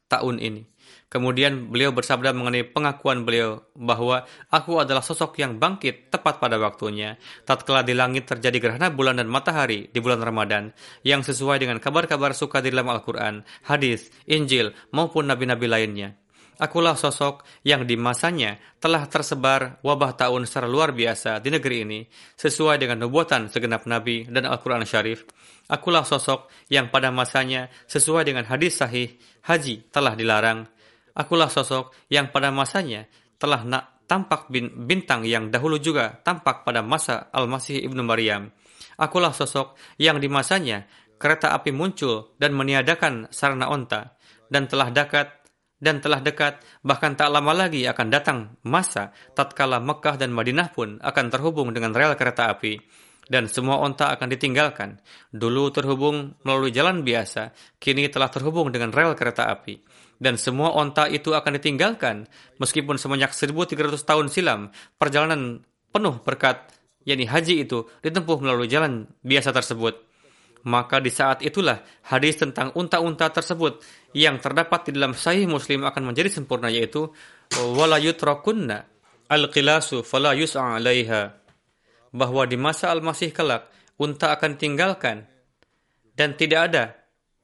[0.08, 0.64] Tahun ini.
[1.08, 7.16] Kemudian beliau bersabda mengenai pengakuan beliau bahwa aku adalah sosok yang bangkit tepat pada waktunya.
[7.48, 10.76] Tatkala di langit terjadi gerhana bulan dan matahari di bulan Ramadan
[11.08, 13.40] yang sesuai dengan kabar-kabar suka di dalam Al-Quran,
[13.72, 16.20] hadis, Injil maupun nabi-nabi lainnya.
[16.58, 22.00] Akulah sosok yang di masanya telah tersebar wabah tahun secara luar biasa di negeri ini,
[22.34, 25.22] sesuai dengan nubuatan segenap nabi dan Al-Quran Syarif.
[25.70, 30.66] Akulah sosok yang pada masanya sesuai dengan hadis sahih, haji telah dilarang.
[31.14, 33.06] Akulah sosok yang pada masanya
[33.38, 38.50] telah nak tampak bintang yang dahulu juga tampak pada masa Al-Masih Ibnu Maryam.
[38.98, 40.90] Akulah sosok yang di masanya
[41.22, 44.18] kereta api muncul dan meniadakan sarana onta,
[44.50, 45.38] dan telah dekat
[45.78, 50.98] dan telah dekat, bahkan tak lama lagi akan datang masa tatkala Mekah dan Madinah pun
[50.98, 52.82] akan terhubung dengan rel kereta api
[53.28, 54.98] dan semua onta akan ditinggalkan.
[55.30, 59.84] Dulu terhubung melalui jalan biasa, kini telah terhubung dengan rel kereta api.
[60.18, 62.26] Dan semua onta itu akan ditinggalkan,
[62.58, 65.62] meskipun semenjak 1300 tahun silam, perjalanan
[65.94, 66.72] penuh berkat,
[67.06, 70.07] yakni haji itu, ditempuh melalui jalan biasa tersebut
[70.66, 73.84] maka di saat itulah hadis tentang unta-unta tersebut
[74.18, 77.12] yang terdapat di dalam Sahih Muslim akan menjadi sempurna yaitu
[77.78, 78.90] wala yutrakunna
[80.04, 80.82] fala yus'a
[82.16, 85.28] bahwa di masa Al-Masih kelak unta akan tinggalkan
[86.18, 86.84] dan tidak ada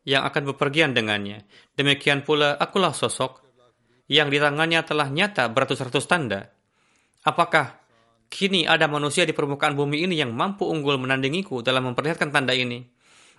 [0.04, 1.48] yang akan bepergian dengannya.
[1.76, 3.44] Demikian pula akulah sosok
[4.12, 6.52] yang di tangannya telah nyata beratus-ratus tanda.
[7.24, 7.80] Apakah
[8.28, 12.93] kini ada manusia di permukaan bumi ini yang mampu unggul menandingiku dalam memperlihatkan tanda ini?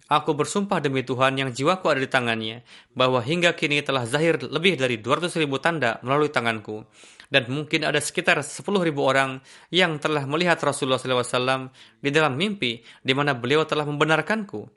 [0.05, 2.61] Aku bersumpah demi Tuhan yang jiwaku ada di tangannya,
[2.93, 6.85] bahwa hingga kini telah zahir lebih dari 200 ribu tanda melalui tanganku.
[7.33, 9.41] Dan mungkin ada sekitar 10 ribu orang
[9.73, 11.73] yang telah melihat Rasulullah SAW
[12.05, 14.69] di dalam mimpi, di mana beliau telah membenarkanku.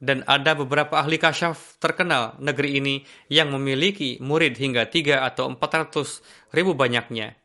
[0.00, 2.94] Dan ada beberapa ahli kasyaf terkenal negeri ini
[3.28, 7.36] yang memiliki murid hingga 3 atau 400 ribu banyaknya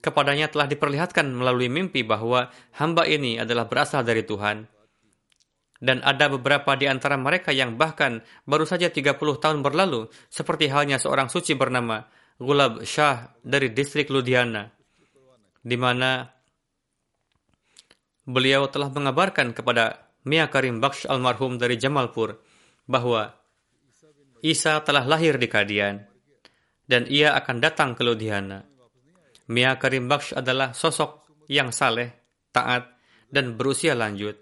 [0.00, 4.66] kepadanya telah diperlihatkan melalui mimpi bahwa hamba ini adalah berasal dari Tuhan.
[5.80, 11.00] Dan ada beberapa di antara mereka yang bahkan baru saja 30 tahun berlalu, seperti halnya
[11.00, 12.04] seorang suci bernama
[12.36, 14.68] Gulab Shah dari distrik Ludhiana,
[15.64, 16.28] di mana
[18.28, 22.36] beliau telah mengabarkan kepada Mia Karim Baksh almarhum dari Jamalpur
[22.84, 23.32] bahwa
[24.44, 26.04] Isa telah lahir di Kadian
[26.88, 28.64] dan ia akan datang ke Ludhiana.
[29.50, 32.14] Mia Karim Baksh adalah sosok yang saleh,
[32.54, 32.86] taat,
[33.26, 34.38] dan berusia lanjut.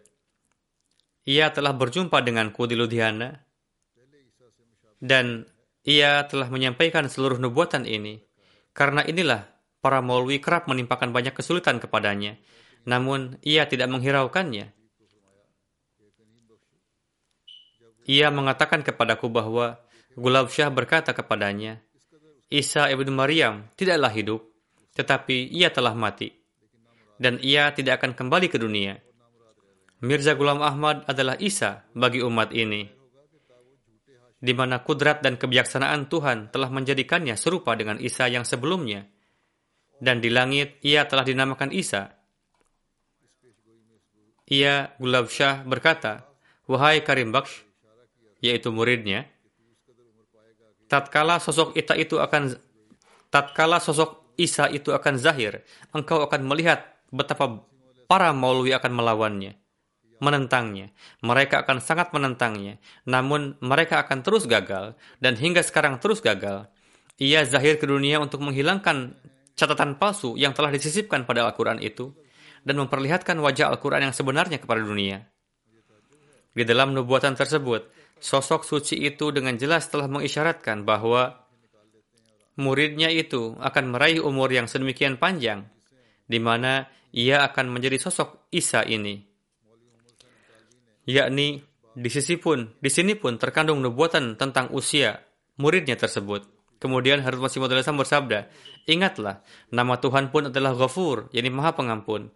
[1.25, 3.33] Ia telah berjumpa denganku di Ludhiana,
[5.01, 5.49] dan
[5.89, 8.21] ia telah menyampaikan seluruh nubuatan ini.
[8.77, 9.49] Karena inilah
[9.81, 12.37] para maulwi kerap menimpakan banyak kesulitan kepadanya,
[12.85, 14.77] namun ia tidak menghiraukannya.
[18.09, 19.81] Ia mengatakan kepadaku bahwa
[20.17, 21.81] Gulab Syah berkata kepadanya,
[22.49, 24.48] Isa ibnu Maryam tidaklah hidup,
[24.99, 26.35] tetapi ia telah mati,
[27.23, 28.99] dan ia tidak akan kembali ke dunia.
[30.03, 32.83] Mirza Ghulam Ahmad adalah Isa bagi umat ini,
[34.43, 39.07] di mana kudrat dan kebijaksanaan Tuhan telah menjadikannya serupa dengan Isa yang sebelumnya.
[39.99, 42.15] Dan di langit ia telah dinamakan Isa.
[44.47, 46.31] Ia, Gulab Shah, berkata,
[46.71, 47.67] Wahai Karim Baksh,
[48.39, 49.27] yaitu muridnya,
[50.87, 52.55] tatkala sosok Ita itu akan
[53.29, 57.67] tatkala sosok Isa itu akan zahir, engkau akan melihat betapa
[58.07, 59.59] para maulwi akan melawannya,
[60.23, 60.95] menentangnya.
[61.27, 66.71] Mereka akan sangat menentangnya, namun mereka akan terus gagal dan hingga sekarang terus gagal.
[67.19, 69.19] Ia zahir ke dunia untuk menghilangkan
[69.59, 72.15] catatan palsu yang telah disisipkan pada Al-Quran itu
[72.63, 75.27] dan memperlihatkan wajah Al-Quran yang sebenarnya kepada dunia.
[76.55, 77.91] Di dalam nubuatan tersebut,
[78.23, 81.48] sosok suci itu dengan jelas telah mengisyaratkan bahwa
[82.59, 85.71] muridnya itu akan meraih umur yang sedemikian panjang,
[86.27, 89.23] di mana ia akan menjadi sosok Isa ini.
[91.09, 91.63] Yakni
[91.97, 95.23] di sisi pun, di sini pun terkandung nubuatan tentang usia
[95.57, 96.45] muridnya tersebut.
[96.79, 98.47] Kemudian Harut Masih Maud bersabda,
[98.87, 99.43] Ingatlah,
[99.75, 102.31] nama Tuhan pun adalah Ghafur, yakni maha pengampun.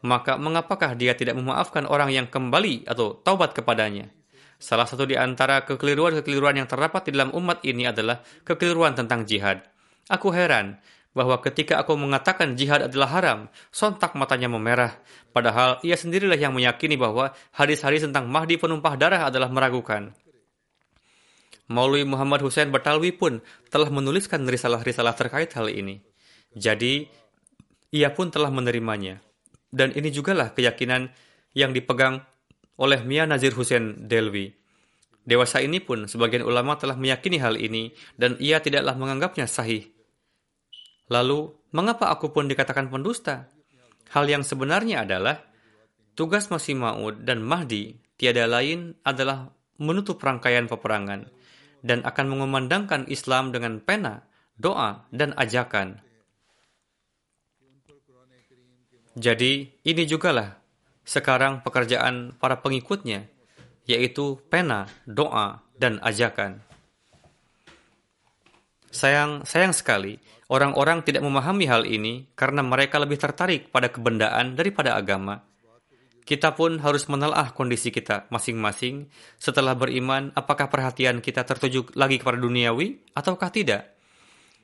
[0.00, 4.08] Maka mengapakah dia tidak memaafkan orang yang kembali atau taubat kepadanya?
[4.58, 9.62] Salah satu di antara kekeliruan-kekeliruan yang terdapat di dalam umat ini adalah kekeliruan tentang jihad.
[10.10, 10.82] Aku heran
[11.14, 13.38] bahwa ketika aku mengatakan jihad adalah haram,
[13.70, 14.98] sontak matanya memerah.
[15.30, 20.10] Padahal ia sendirilah yang meyakini bahwa hadis-hadis tentang Mahdi penumpah darah adalah meragukan.
[21.68, 26.00] Maulwi Muhammad Hussein Batalwi pun telah menuliskan risalah-risalah terkait hal ini.
[26.56, 27.04] Jadi,
[27.92, 29.20] ia pun telah menerimanya.
[29.68, 31.12] Dan ini jugalah keyakinan
[31.52, 32.24] yang dipegang
[32.78, 34.54] oleh Mia Nazir Hussein Delvi.
[35.28, 39.92] Dewasa ini pun sebagian ulama telah meyakini hal ini dan ia tidaklah menganggapnya sahih.
[41.12, 43.50] Lalu, mengapa aku pun dikatakan pendusta?
[44.08, 45.44] Hal yang sebenarnya adalah
[46.16, 51.28] tugas Masih Maud dan Mahdi tiada lain adalah menutup rangkaian peperangan
[51.84, 54.24] dan akan mengumandangkan Islam dengan pena,
[54.56, 56.00] doa, dan ajakan.
[59.18, 60.57] Jadi, ini jugalah
[61.08, 63.24] sekarang pekerjaan para pengikutnya,
[63.88, 66.60] yaitu pena, doa, dan ajakan.
[68.92, 70.20] Sayang, sayang sekali,
[70.52, 75.40] orang-orang tidak memahami hal ini karena mereka lebih tertarik pada kebendaan daripada agama.
[76.28, 79.08] Kita pun harus menelaah kondisi kita masing-masing
[79.40, 83.97] setelah beriman apakah perhatian kita tertuju lagi kepada duniawi ataukah tidak.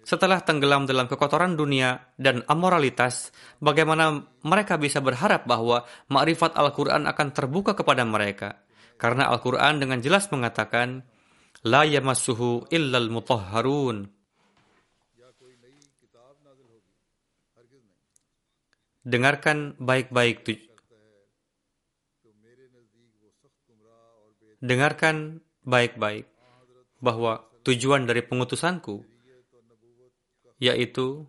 [0.05, 7.29] Setelah tenggelam dalam kekotoran dunia dan amoralitas, bagaimana mereka bisa berharap bahwa makrifat Al-Quran akan
[7.33, 8.61] terbuka kepada mereka?
[9.01, 11.09] Karena Al-Quran dengan jelas mengatakan,
[11.65, 14.13] La yamassuhu illal mutahharun.
[19.05, 20.45] Dengarkan baik-baik
[24.65, 26.25] Dengarkan baik-baik
[27.05, 29.14] bahwa tujuan dari pengutusanku
[30.59, 31.27] yaitu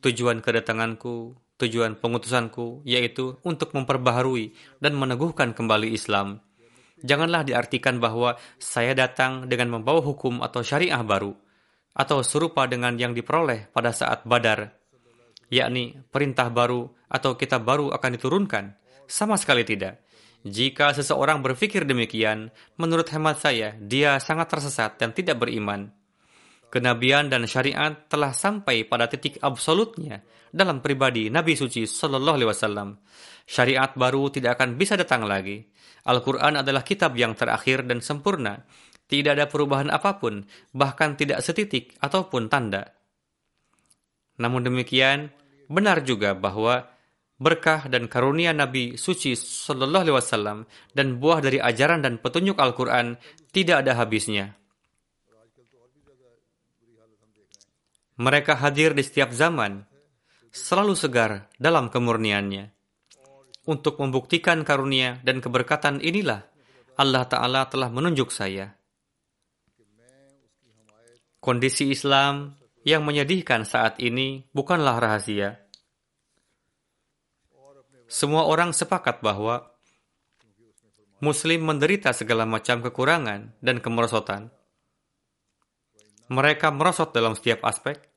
[0.00, 6.40] tujuan kedatanganku, tujuan pengutusanku, yaitu untuk memperbaharui dan meneguhkan kembali Islam.
[6.98, 11.34] Janganlah diartikan bahwa saya datang dengan membawa hukum atau syariah baru,
[11.94, 14.74] atau serupa dengan yang diperoleh pada saat badar,
[15.50, 18.64] yakni perintah baru atau kitab baru akan diturunkan.
[19.08, 20.04] Sama sekali tidak.
[20.46, 25.97] Jika seseorang berpikir demikian, menurut hemat saya, dia sangat tersesat dan tidak beriman
[26.68, 30.20] kenabian dan syariat telah sampai pada titik absolutnya
[30.52, 32.88] dalam pribadi Nabi suci Shallallahu Alaihi Wasallam.
[33.48, 35.64] Syariat baru tidak akan bisa datang lagi.
[36.08, 38.64] Al-Quran adalah kitab yang terakhir dan sempurna.
[39.08, 40.44] Tidak ada perubahan apa pun,
[40.76, 42.92] bahkan tidak setitik ataupun tanda.
[44.36, 45.32] Namun demikian,
[45.72, 46.84] benar juga bahwa
[47.40, 50.58] berkah dan karunia Nabi suci Shallallahu Alaihi Wasallam
[50.92, 53.16] dan buah dari ajaran dan petunjuk Al-Quran
[53.48, 54.57] tidak ada habisnya.
[58.18, 59.86] Mereka hadir di setiap zaman,
[60.50, 62.74] selalu segar dalam kemurniannya.
[63.68, 66.42] Untuk membuktikan karunia dan keberkatan inilah
[66.98, 68.74] Allah Ta'ala telah menunjuk saya.
[71.38, 75.62] Kondisi Islam yang menyedihkan saat ini bukanlah rahasia.
[78.08, 79.68] Semua orang sepakat bahwa
[81.20, 84.48] Muslim menderita segala macam kekurangan dan kemerosotan.
[86.32, 88.07] Mereka merosot dalam setiap aspek,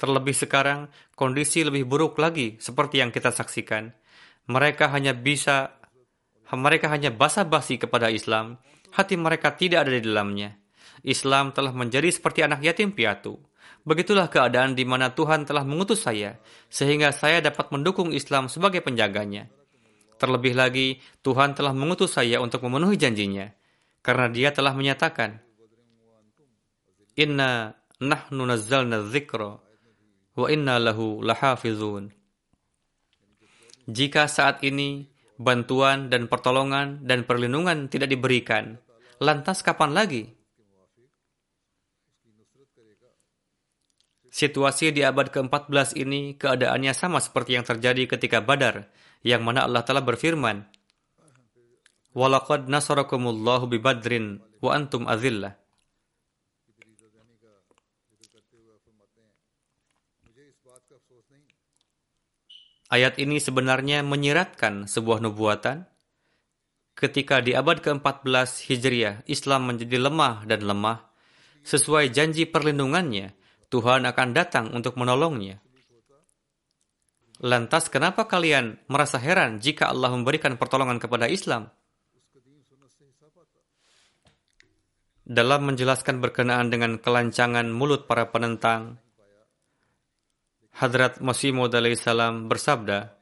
[0.00, 3.92] Terlebih sekarang, kondisi lebih buruk lagi seperti yang kita saksikan.
[4.48, 5.76] Mereka hanya bisa
[6.56, 8.58] mereka hanya basa-basi kepada Islam,
[8.96, 10.56] hati mereka tidak ada di dalamnya.
[11.04, 13.38] Islam telah menjadi seperti anak yatim piatu.
[13.86, 16.40] Begitulah keadaan di mana Tuhan telah mengutus saya,
[16.72, 19.46] sehingga saya dapat mendukung Islam sebagai penjaganya.
[20.18, 23.46] Terlebih lagi, Tuhan telah mengutus saya untuk memenuhi janjinya,
[24.02, 25.38] karena dia telah menyatakan,
[27.20, 29.69] Inna nahnu nazzalna dzikra
[30.40, 32.08] wa inna lahu lahafizun.
[33.84, 38.80] Jika saat ini bantuan dan pertolongan dan perlindungan tidak diberikan,
[39.20, 40.40] lantas kapan lagi
[44.30, 48.88] Situasi di abad ke-14 ini keadaannya sama seperti yang terjadi ketika Badar,
[49.26, 50.64] yang mana Allah telah berfirman,
[52.16, 55.59] Walaqad nasarakumullahu bi Badrin wa antum azillah.
[62.90, 65.86] Ayat ini sebenarnya menyiratkan sebuah nubuatan
[66.98, 70.98] ketika di abad ke-14 Hijriah Islam menjadi lemah dan lemah
[71.62, 73.30] sesuai janji perlindungannya
[73.70, 75.62] Tuhan akan datang untuk menolongnya.
[77.40, 81.70] Lantas kenapa kalian merasa heran jika Allah memberikan pertolongan kepada Islam?
[85.30, 88.98] Dalam menjelaskan berkenaan dengan kelancangan mulut para penentang,
[90.76, 93.20] Hadrat Masih Maud salam bersabda,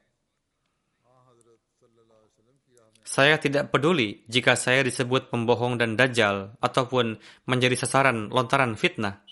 [3.08, 7.16] Saya tidak peduli jika saya disebut pembohong dan dajjal ataupun
[7.48, 9.24] menjadi sasaran lontaran fitnah.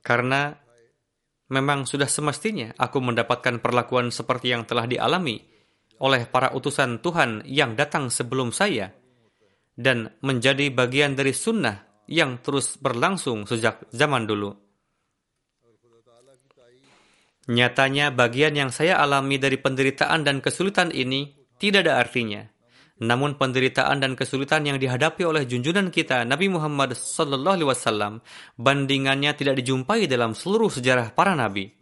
[0.00, 0.56] Karena
[1.52, 5.36] memang sudah semestinya aku mendapatkan perlakuan seperti yang telah dialami
[6.00, 8.96] oleh para utusan Tuhan yang datang sebelum saya
[9.76, 14.69] dan menjadi bagian dari sunnah yang terus berlangsung sejak zaman dulu.
[17.50, 22.46] Nyatanya bagian yang saya alami dari penderitaan dan kesulitan ini tidak ada artinya
[23.00, 28.12] namun penderitaan dan kesulitan yang dihadapi oleh junjungan kita Nabi Muhammad sallallahu alaihi wasallam
[28.60, 31.72] bandingannya tidak dijumpai dalam seluruh sejarah para nabi.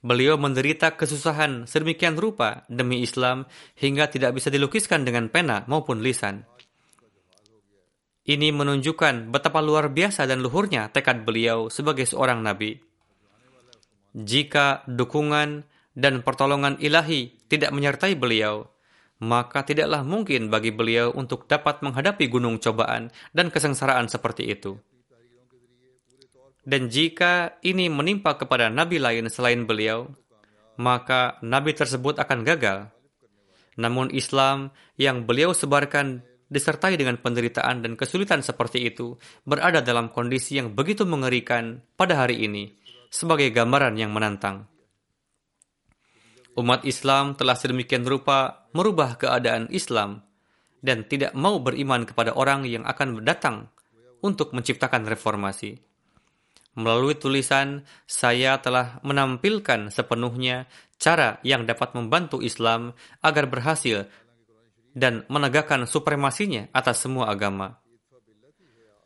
[0.00, 3.44] Beliau menderita kesusahan sedemikian rupa demi Islam
[3.76, 6.48] hingga tidak bisa dilukiskan dengan pena maupun lisan.
[8.24, 12.89] Ini menunjukkan betapa luar biasa dan luhurnya tekad beliau sebagai seorang nabi.
[14.10, 15.62] Jika dukungan
[15.94, 18.66] dan pertolongan ilahi tidak menyertai beliau,
[19.20, 24.80] maka tidaklah mungkin bagi beliau untuk dapat menghadapi gunung cobaan dan kesengsaraan seperti itu.
[26.64, 30.08] Dan jika ini menimpa kepada nabi lain selain beliau,
[30.80, 32.88] maka nabi tersebut akan gagal.
[33.80, 39.14] Namun Islam yang beliau sebarkan disertai dengan penderitaan dan kesulitan seperti itu
[39.46, 42.74] berada dalam kondisi yang begitu mengerikan pada hari ini
[43.10, 44.70] sebagai gambaran yang menantang.
[46.54, 50.22] Umat Islam telah sedemikian rupa merubah keadaan Islam
[50.80, 53.68] dan tidak mau beriman kepada orang yang akan datang
[54.24, 55.76] untuk menciptakan reformasi.
[56.78, 64.06] Melalui tulisan, saya telah menampilkan sepenuhnya cara yang dapat membantu Islam agar berhasil
[64.94, 67.78] dan menegakkan supremasinya atas semua agama.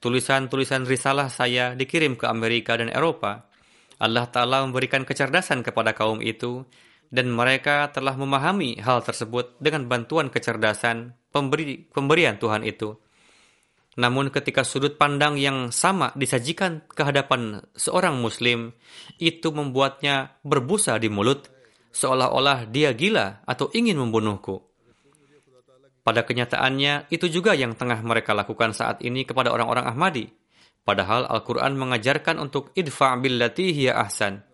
[0.00, 3.48] Tulisan-tulisan risalah saya dikirim ke Amerika dan Eropa.
[4.04, 6.68] Allah Ta'ala memberikan kecerdasan kepada kaum itu
[7.08, 13.00] dan mereka telah memahami hal tersebut dengan bantuan kecerdasan pemberi, pemberian Tuhan itu.
[13.96, 18.76] Namun ketika sudut pandang yang sama disajikan ke hadapan seorang muslim,
[19.16, 21.48] itu membuatnya berbusa di mulut,
[21.94, 24.60] seolah-olah dia gila atau ingin membunuhku.
[26.04, 30.43] Pada kenyataannya, itu juga yang tengah mereka lakukan saat ini kepada orang-orang Ahmadi.
[30.84, 34.44] Padahal Al-Quran mengajarkan untuk idfa' billati hiya ahsan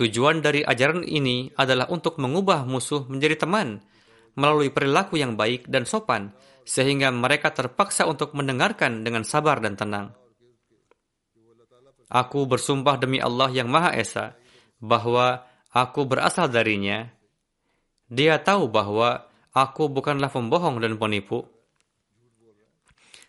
[0.00, 3.84] Tujuan dari ajaran ini adalah untuk mengubah musuh menjadi teman
[4.32, 6.32] melalui perilaku yang baik dan sopan,
[6.64, 10.16] sehingga mereka terpaksa untuk mendengarkan dengan sabar dan tenang.
[12.08, 14.32] Aku bersumpah demi Allah yang Maha Esa
[14.80, 17.06] bahwa aku berasal darinya.
[18.08, 21.44] Dia tahu bahwa aku bukanlah pembohong dan penipu.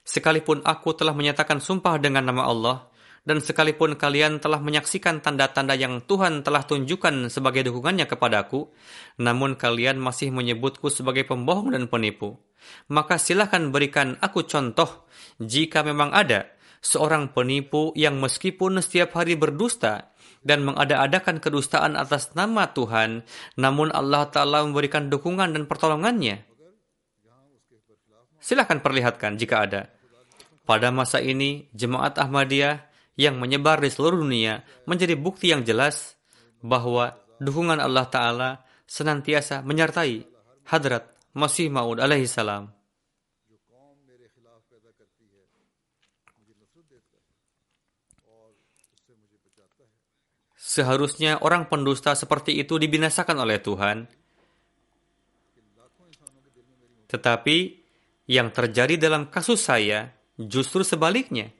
[0.01, 2.77] Sekalipun aku telah menyatakan sumpah dengan nama Allah,
[3.21, 8.73] dan sekalipun kalian telah menyaksikan tanda-tanda yang Tuhan telah tunjukkan sebagai dukungannya kepadaku,
[9.21, 12.41] namun kalian masih menyebutku sebagai pembohong dan penipu.
[12.89, 15.05] Maka silahkan berikan aku contoh
[15.37, 16.49] jika memang ada
[16.81, 23.21] seorang penipu yang meskipun setiap hari berdusta dan mengada-adakan kedustaan atas nama Tuhan,
[23.53, 26.50] namun Allah Ta'ala memberikan dukungan dan pertolongannya.
[28.41, 29.81] Silahkan perlihatkan jika ada.
[30.65, 32.81] Pada masa ini, Jemaat Ahmadiyah
[33.13, 36.17] yang menyebar di seluruh dunia menjadi bukti yang jelas
[36.65, 38.49] bahwa dukungan Allah Ta'ala
[38.89, 40.25] senantiasa menyertai
[40.65, 41.05] hadrat
[41.37, 42.73] Masih Maud alaihi salam.
[50.55, 54.07] Seharusnya orang pendusta seperti itu dibinasakan oleh Tuhan.
[57.11, 57.80] Tetapi
[58.29, 61.53] yang terjadi dalam kasus saya justru sebaliknya.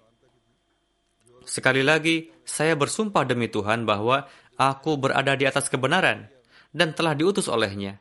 [1.46, 6.30] Sekali lagi, saya bersumpah demi Tuhan bahwa aku berada di atas kebenaran
[6.72, 7.98] dan telah diutus olehnya.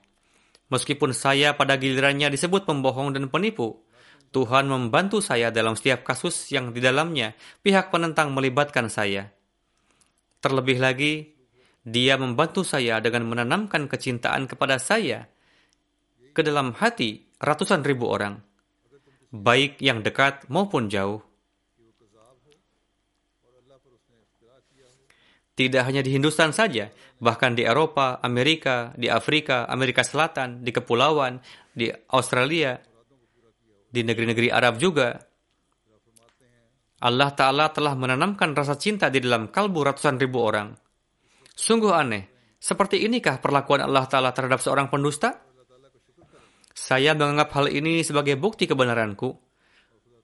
[0.71, 3.83] Meskipun saya pada gilirannya disebut pembohong dan penipu,
[4.31, 7.35] Tuhan membantu saya dalam setiap kasus yang di dalamnya
[7.67, 9.35] pihak penentang melibatkan saya.
[10.39, 11.35] Terlebih lagi,
[11.83, 15.27] dia membantu saya dengan menanamkan kecintaan kepada saya
[16.31, 18.39] ke dalam hati ratusan ribu orang,
[19.31, 21.23] baik yang dekat maupun jauh.
[25.55, 26.89] Tidak hanya di Hindustan saja,
[27.21, 31.37] bahkan di Eropa, Amerika, di Afrika, Amerika Selatan, di kepulauan,
[31.69, 32.81] di Australia,
[33.91, 35.21] di negeri-negeri Arab juga.
[37.01, 40.73] Allah Ta'ala telah menanamkan rasa cinta di dalam kalbu ratusan ribu orang.
[41.53, 45.50] Sungguh aneh, seperti inikah perlakuan Allah Ta'ala terhadap seorang pendusta?
[46.81, 49.37] Saya menganggap hal ini sebagai bukti kebenaranku.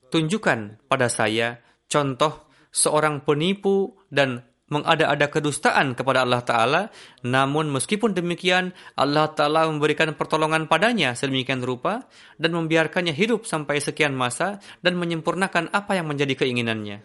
[0.08, 4.40] Tunjukkan pada saya contoh seorang penipu dan
[4.72, 6.82] mengada-ada kedustaan kepada Allah Ta'ala,
[7.28, 12.08] namun meskipun demikian, Allah Ta'ala memberikan pertolongan padanya sedemikian rupa
[12.40, 17.04] dan membiarkannya hidup sampai sekian masa dan menyempurnakan apa yang menjadi keinginannya.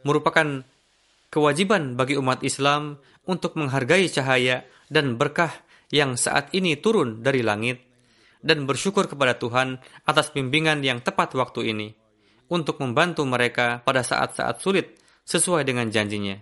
[0.00, 0.64] Merupakan
[1.28, 2.96] kewajiban bagi umat Islam
[3.28, 5.52] untuk menghargai cahaya dan berkah
[5.88, 7.80] yang saat ini turun dari langit
[8.44, 11.88] dan bersyukur kepada Tuhan atas bimbingan yang tepat waktu ini
[12.48, 14.96] untuk membantu mereka pada saat-saat sulit
[15.28, 16.40] sesuai dengan janjinya.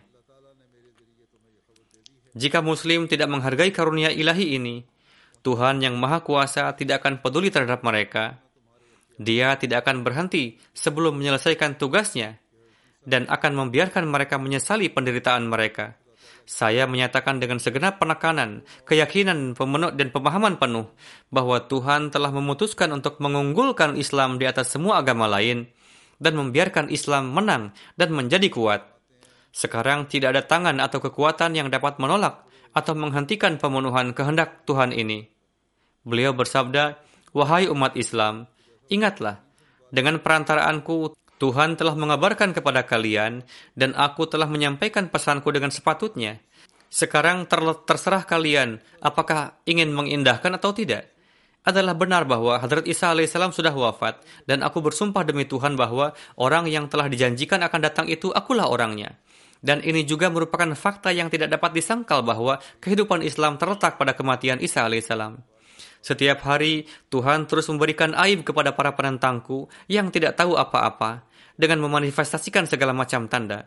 [2.37, 4.85] Jika Muslim tidak menghargai karunia ilahi ini,
[5.41, 8.39] Tuhan yang Maha Kuasa tidak akan peduli terhadap mereka.
[9.17, 12.37] Dia tidak akan berhenti sebelum menyelesaikan tugasnya
[13.07, 15.97] dan akan membiarkan mereka menyesali penderitaan mereka.
[16.47, 20.87] Saya menyatakan dengan segenap penekanan, keyakinan pemenuh dan pemahaman penuh
[21.35, 25.67] bahwa Tuhan telah memutuskan untuk mengunggulkan Islam di atas semua agama lain
[26.23, 28.87] dan membiarkan Islam menang dan menjadi kuat.
[29.51, 35.27] Sekarang tidak ada tangan atau kekuatan yang dapat menolak atau menghentikan pemenuhan kehendak Tuhan ini.
[36.07, 37.03] Beliau bersabda,
[37.35, 38.47] Wahai umat Islam,
[38.87, 39.43] ingatlah,
[39.91, 43.45] dengan perantaraanku Tuhan telah mengabarkan kepada kalian
[43.77, 46.41] dan aku telah menyampaikan pesanku dengan sepatutnya.
[46.89, 47.45] Sekarang
[47.85, 51.13] terserah kalian apakah ingin mengindahkan atau tidak
[51.67, 56.71] adalah benar bahwa Hadrat Isa alaihissalam sudah wafat dan aku bersumpah demi Tuhan bahwa orang
[56.71, 59.19] yang telah dijanjikan akan datang itu akulah orangnya.
[59.59, 64.63] Dan ini juga merupakan fakta yang tidak dapat disangkal bahwa kehidupan Islam terletak pada kematian
[64.63, 65.56] Isa alaihissalam.
[66.07, 71.27] Setiap hari Tuhan terus memberikan aib kepada para penentangku yang tidak tahu apa-apa
[71.59, 73.67] dengan memanifestasikan segala macam tanda.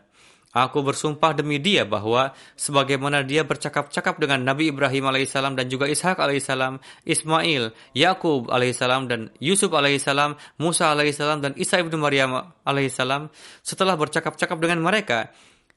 [0.50, 6.18] Aku bersumpah demi dia bahwa sebagaimana dia bercakap-cakap dengan Nabi Ibrahim alaihissalam dan juga Ishak
[6.18, 13.30] alaihissalam, Ismail, Yakub alaihissalam dan Yusuf alaihissalam, Musa alaihissalam dan Isa ibnu Maryam alaihissalam,
[13.62, 15.30] setelah bercakap-cakap dengan mereka,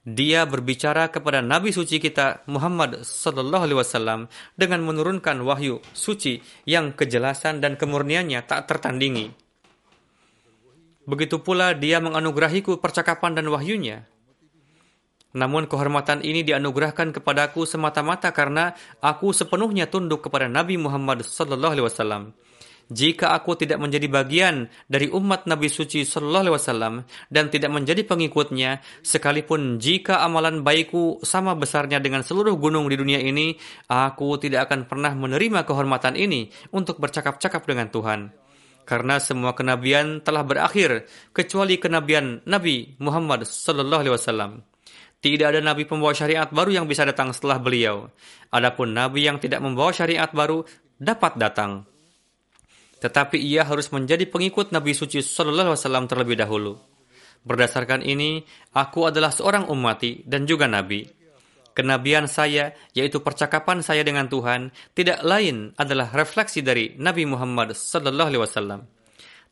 [0.04, 4.20] dia berbicara kepada Nabi suci kita Muhammad sallallahu alaihi wasallam
[4.54, 9.32] dengan menurunkan wahyu suci yang kejelasan dan kemurniannya tak tertandingi.
[11.04, 14.08] Begitu pula dia menganugerahiku percakapan dan wahyunya
[15.34, 18.70] namun kehormatan ini dianugerahkan kepadaku semata-mata karena
[19.02, 22.22] aku sepenuhnya tunduk kepada Nabi Muhammad sallallahu alaihi wasallam.
[22.92, 26.94] Jika aku tidak menjadi bagian dari umat Nabi suci sallallahu alaihi wasallam
[27.32, 33.20] dan tidak menjadi pengikutnya, sekalipun jika amalan baikku sama besarnya dengan seluruh gunung di dunia
[33.24, 33.56] ini,
[33.88, 38.44] aku tidak akan pernah menerima kehormatan ini untuk bercakap-cakap dengan Tuhan
[38.84, 44.60] karena semua kenabian telah berakhir kecuali kenabian Nabi Muhammad sallallahu alaihi wasallam.
[45.24, 48.12] Tidak ada nabi pembawa syariat baru yang bisa datang setelah beliau.
[48.52, 50.68] Adapun nabi yang tidak membawa syariat baru
[51.00, 51.88] dapat datang.
[53.04, 56.80] Tetapi ia harus menjadi pengikut Nabi suci sallallahu alaihi wasallam terlebih dahulu.
[57.44, 58.40] Berdasarkan ini,
[58.72, 61.04] aku adalah seorang ummati dan juga nabi.
[61.76, 68.28] Kenabian saya, yaitu percakapan saya dengan Tuhan, tidak lain adalah refleksi dari Nabi Muhammad sallallahu
[68.32, 68.80] alaihi wasallam.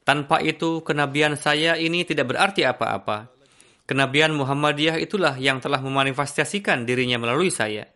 [0.01, 3.29] Tanpa itu, kenabian saya ini tidak berarti apa-apa.
[3.85, 7.92] Kenabian Muhammadiyah itulah yang telah memanifestasikan dirinya melalui saya.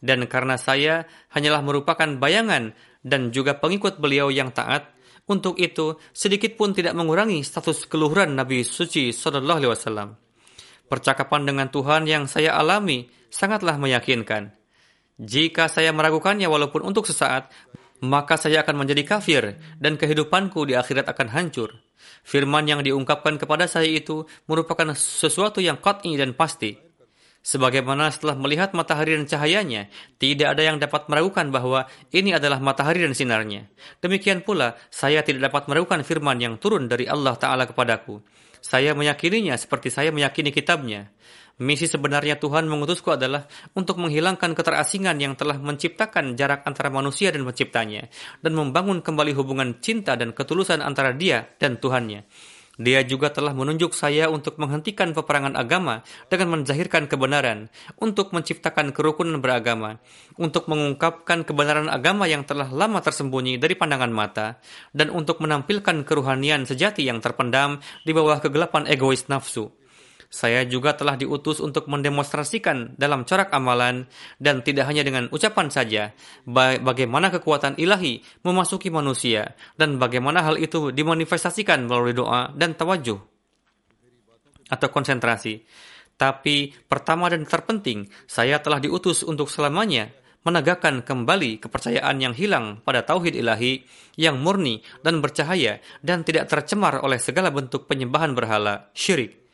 [0.00, 2.76] Dan karena saya hanyalah merupakan bayangan
[3.06, 8.62] dan juga pengikut beliau yang taat, untuk itu sedikit pun tidak mengurangi status keluhuran Nabi
[8.62, 10.08] suci Sallallahu Alaihi Wasallam.
[10.86, 14.54] Percakapan dengan Tuhan yang saya alami sangatlah meyakinkan.
[15.18, 17.50] Jika saya meragukannya walaupun untuk sesaat,
[18.06, 21.74] maka saya akan menjadi kafir dan kehidupanku di akhirat akan hancur.
[22.22, 26.85] Firman yang diungkapkan kepada saya itu merupakan sesuatu yang qat'i dan pasti.
[27.46, 29.86] Sebagaimana setelah melihat matahari dan cahayanya,
[30.18, 33.70] tidak ada yang dapat meragukan bahwa ini adalah matahari dan sinarnya.
[34.02, 38.18] Demikian pula, saya tidak dapat meragukan firman yang turun dari Allah Ta'ala kepadaku.
[38.58, 41.14] Saya meyakininya seperti saya meyakini kitabnya.
[41.62, 43.46] Misi sebenarnya Tuhan mengutusku adalah
[43.78, 48.10] untuk menghilangkan keterasingan yang telah menciptakan jarak antara manusia dan penciptanya,
[48.42, 52.26] dan membangun kembali hubungan cinta dan ketulusan antara dia dan Tuhannya.
[52.76, 59.40] Dia juga telah menunjuk saya untuk menghentikan peperangan agama dengan menzahirkan kebenaran, untuk menciptakan kerukunan
[59.40, 59.96] beragama,
[60.36, 64.60] untuk mengungkapkan kebenaran agama yang telah lama tersembunyi dari pandangan mata,
[64.92, 69.72] dan untuk menampilkan keruhanian sejati yang terpendam di bawah kegelapan egois nafsu.
[70.36, 74.04] Saya juga telah diutus untuk mendemonstrasikan dalam corak amalan
[74.36, 76.12] dan tidak hanya dengan ucapan saja
[76.84, 83.16] bagaimana kekuatan ilahi memasuki manusia dan bagaimana hal itu dimanifestasikan melalui doa dan tawajuh
[84.68, 85.64] atau konsentrasi.
[86.20, 90.12] Tapi pertama dan terpenting, saya telah diutus untuk selamanya
[90.44, 93.88] menegakkan kembali kepercayaan yang hilang pada tauhid ilahi
[94.20, 99.45] yang murni dan bercahaya dan tidak tercemar oleh segala bentuk penyembahan berhala, syirik.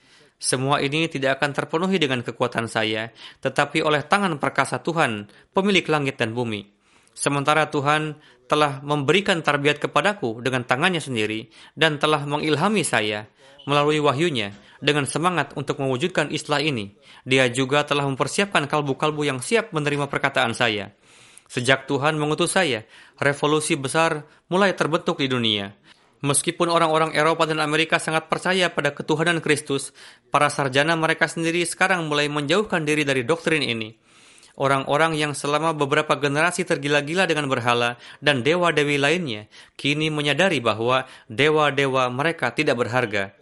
[0.42, 6.18] Semua ini tidak akan terpenuhi dengan kekuatan saya, tetapi oleh tangan perkasa Tuhan, pemilik langit
[6.18, 6.66] dan bumi.
[7.14, 8.18] Sementara Tuhan
[8.50, 11.46] telah memberikan tarbiat kepadaku dengan tangannya sendiri
[11.78, 13.30] dan telah mengilhami saya
[13.70, 14.50] melalui wahyunya
[14.82, 16.98] dengan semangat untuk mewujudkan islah ini.
[17.22, 20.90] Dia juga telah mempersiapkan kalbu-kalbu yang siap menerima perkataan saya.
[21.46, 22.82] Sejak Tuhan mengutus saya,
[23.22, 25.70] revolusi besar mulai terbentuk di dunia.
[26.22, 29.90] Meskipun orang-orang Eropa dan Amerika sangat percaya pada ketuhanan Kristus,
[30.30, 33.98] para sarjana mereka sendiri sekarang mulai menjauhkan diri dari doktrin ini.
[34.54, 42.06] Orang-orang yang selama beberapa generasi tergila-gila dengan berhala dan dewa-dewi lainnya, kini menyadari bahwa dewa-dewa
[42.12, 43.41] mereka tidak berharga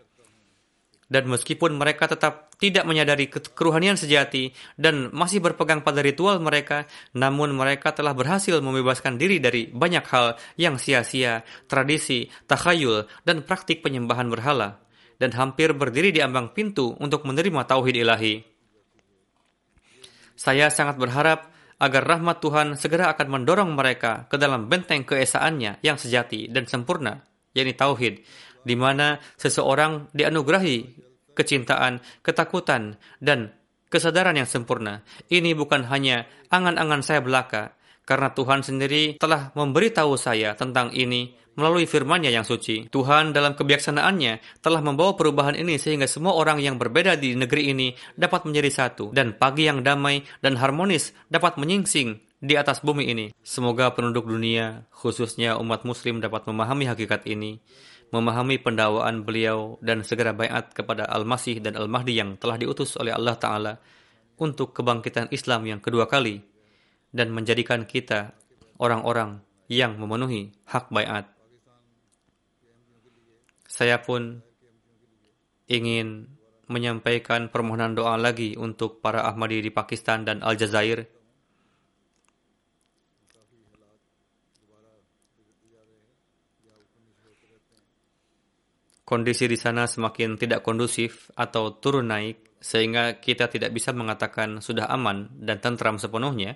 [1.10, 6.86] dan meskipun mereka tetap tidak menyadari keruhanian sejati dan masih berpegang pada ritual mereka,
[7.18, 13.82] namun mereka telah berhasil membebaskan diri dari banyak hal yang sia-sia, tradisi, takhayul, dan praktik
[13.82, 14.78] penyembahan berhala,
[15.18, 18.46] dan hampir berdiri di ambang pintu untuk menerima tauhid ilahi.
[20.38, 21.50] Saya sangat berharap
[21.80, 27.24] agar rahmat Tuhan segera akan mendorong mereka ke dalam benteng keesaannya yang sejati dan sempurna,
[27.56, 28.24] yakni tauhid,
[28.64, 33.54] di mana seseorang dianugerahi kecintaan, ketakutan, dan
[33.88, 35.02] kesadaran yang sempurna.
[35.32, 41.84] Ini bukan hanya angan-angan saya belaka, karena Tuhan sendiri telah memberitahu saya tentang ini melalui
[41.84, 42.88] firman-Nya yang suci.
[42.88, 47.92] Tuhan dalam kebijaksanaannya telah membawa perubahan ini sehingga semua orang yang berbeda di negeri ini
[48.16, 53.26] dapat menjadi satu dan pagi yang damai dan harmonis dapat menyingsing di atas bumi ini.
[53.44, 57.60] Semoga penduduk dunia, khususnya umat muslim dapat memahami hakikat ini
[58.10, 63.38] memahami pendakwaan beliau dan segera bayat kepada Al-Masih dan Al-Mahdi yang telah diutus oleh Allah
[63.38, 63.72] Ta'ala
[64.42, 66.42] untuk kebangkitan Islam yang kedua kali
[67.14, 68.34] dan menjadikan kita
[68.82, 69.38] orang-orang
[69.70, 71.30] yang memenuhi hak bayat.
[73.70, 74.42] Saya pun
[75.70, 76.26] ingin
[76.66, 81.19] menyampaikan permohonan doa lagi untuk para Ahmadi di Pakistan dan Aljazair
[89.10, 94.86] kondisi di sana semakin tidak kondusif atau turun naik sehingga kita tidak bisa mengatakan sudah
[94.86, 96.54] aman dan tentram sepenuhnya.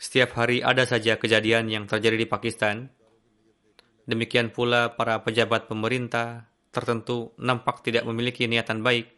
[0.00, 2.88] Setiap hari ada saja kejadian yang terjadi di Pakistan.
[4.08, 9.12] Demikian pula para pejabat pemerintah tertentu nampak tidak memiliki niatan baik.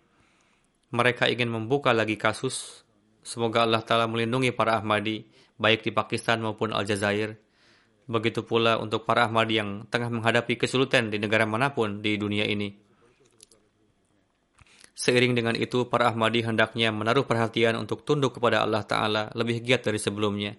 [0.91, 2.83] Mereka ingin membuka lagi kasus.
[3.23, 5.27] Semoga Allah Ta'ala melindungi para Ahmadi,
[5.59, 7.46] baik di Pakistan maupun Aljazair
[8.07, 12.47] Begitu pula untuk para Ahmadi yang tengah menghadapi kesulitan di negara mana pun di dunia
[12.47, 12.71] ini.
[14.97, 19.85] Seiring dengan itu, para Ahmadi hendaknya menaruh perhatian untuk tunduk kepada Allah Ta'ala lebih giat
[19.85, 20.57] dari sebelumnya,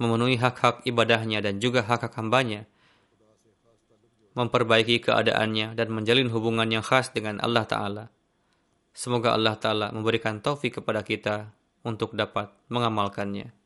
[0.00, 2.64] memenuhi hak-hak ibadahnya dan juga hak-hak hambanya,
[4.32, 8.04] memperbaiki keadaannya dan menjalin hubungan yang khas dengan Allah Ta'ala.
[8.96, 11.52] Semoga Allah Ta'ala memberikan taufik kepada kita
[11.84, 13.65] untuk dapat mengamalkannya.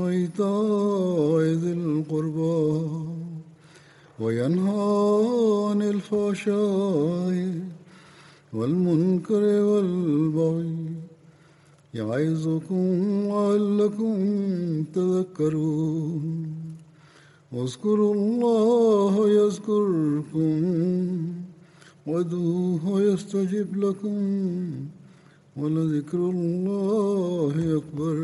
[0.00, 2.70] وإيتاء ذي القربى
[4.20, 4.90] وينهى
[5.70, 7.36] عن الفحشاء
[8.52, 10.76] والمنكر والبغي
[11.94, 12.84] يعظكم
[13.28, 14.14] لعلكم
[14.94, 16.26] تذكرون.
[17.52, 20.56] واذكروا الله يذكركم
[22.06, 24.20] وادعوه يستجب لكم
[25.56, 28.16] ولذكر الله أكبر.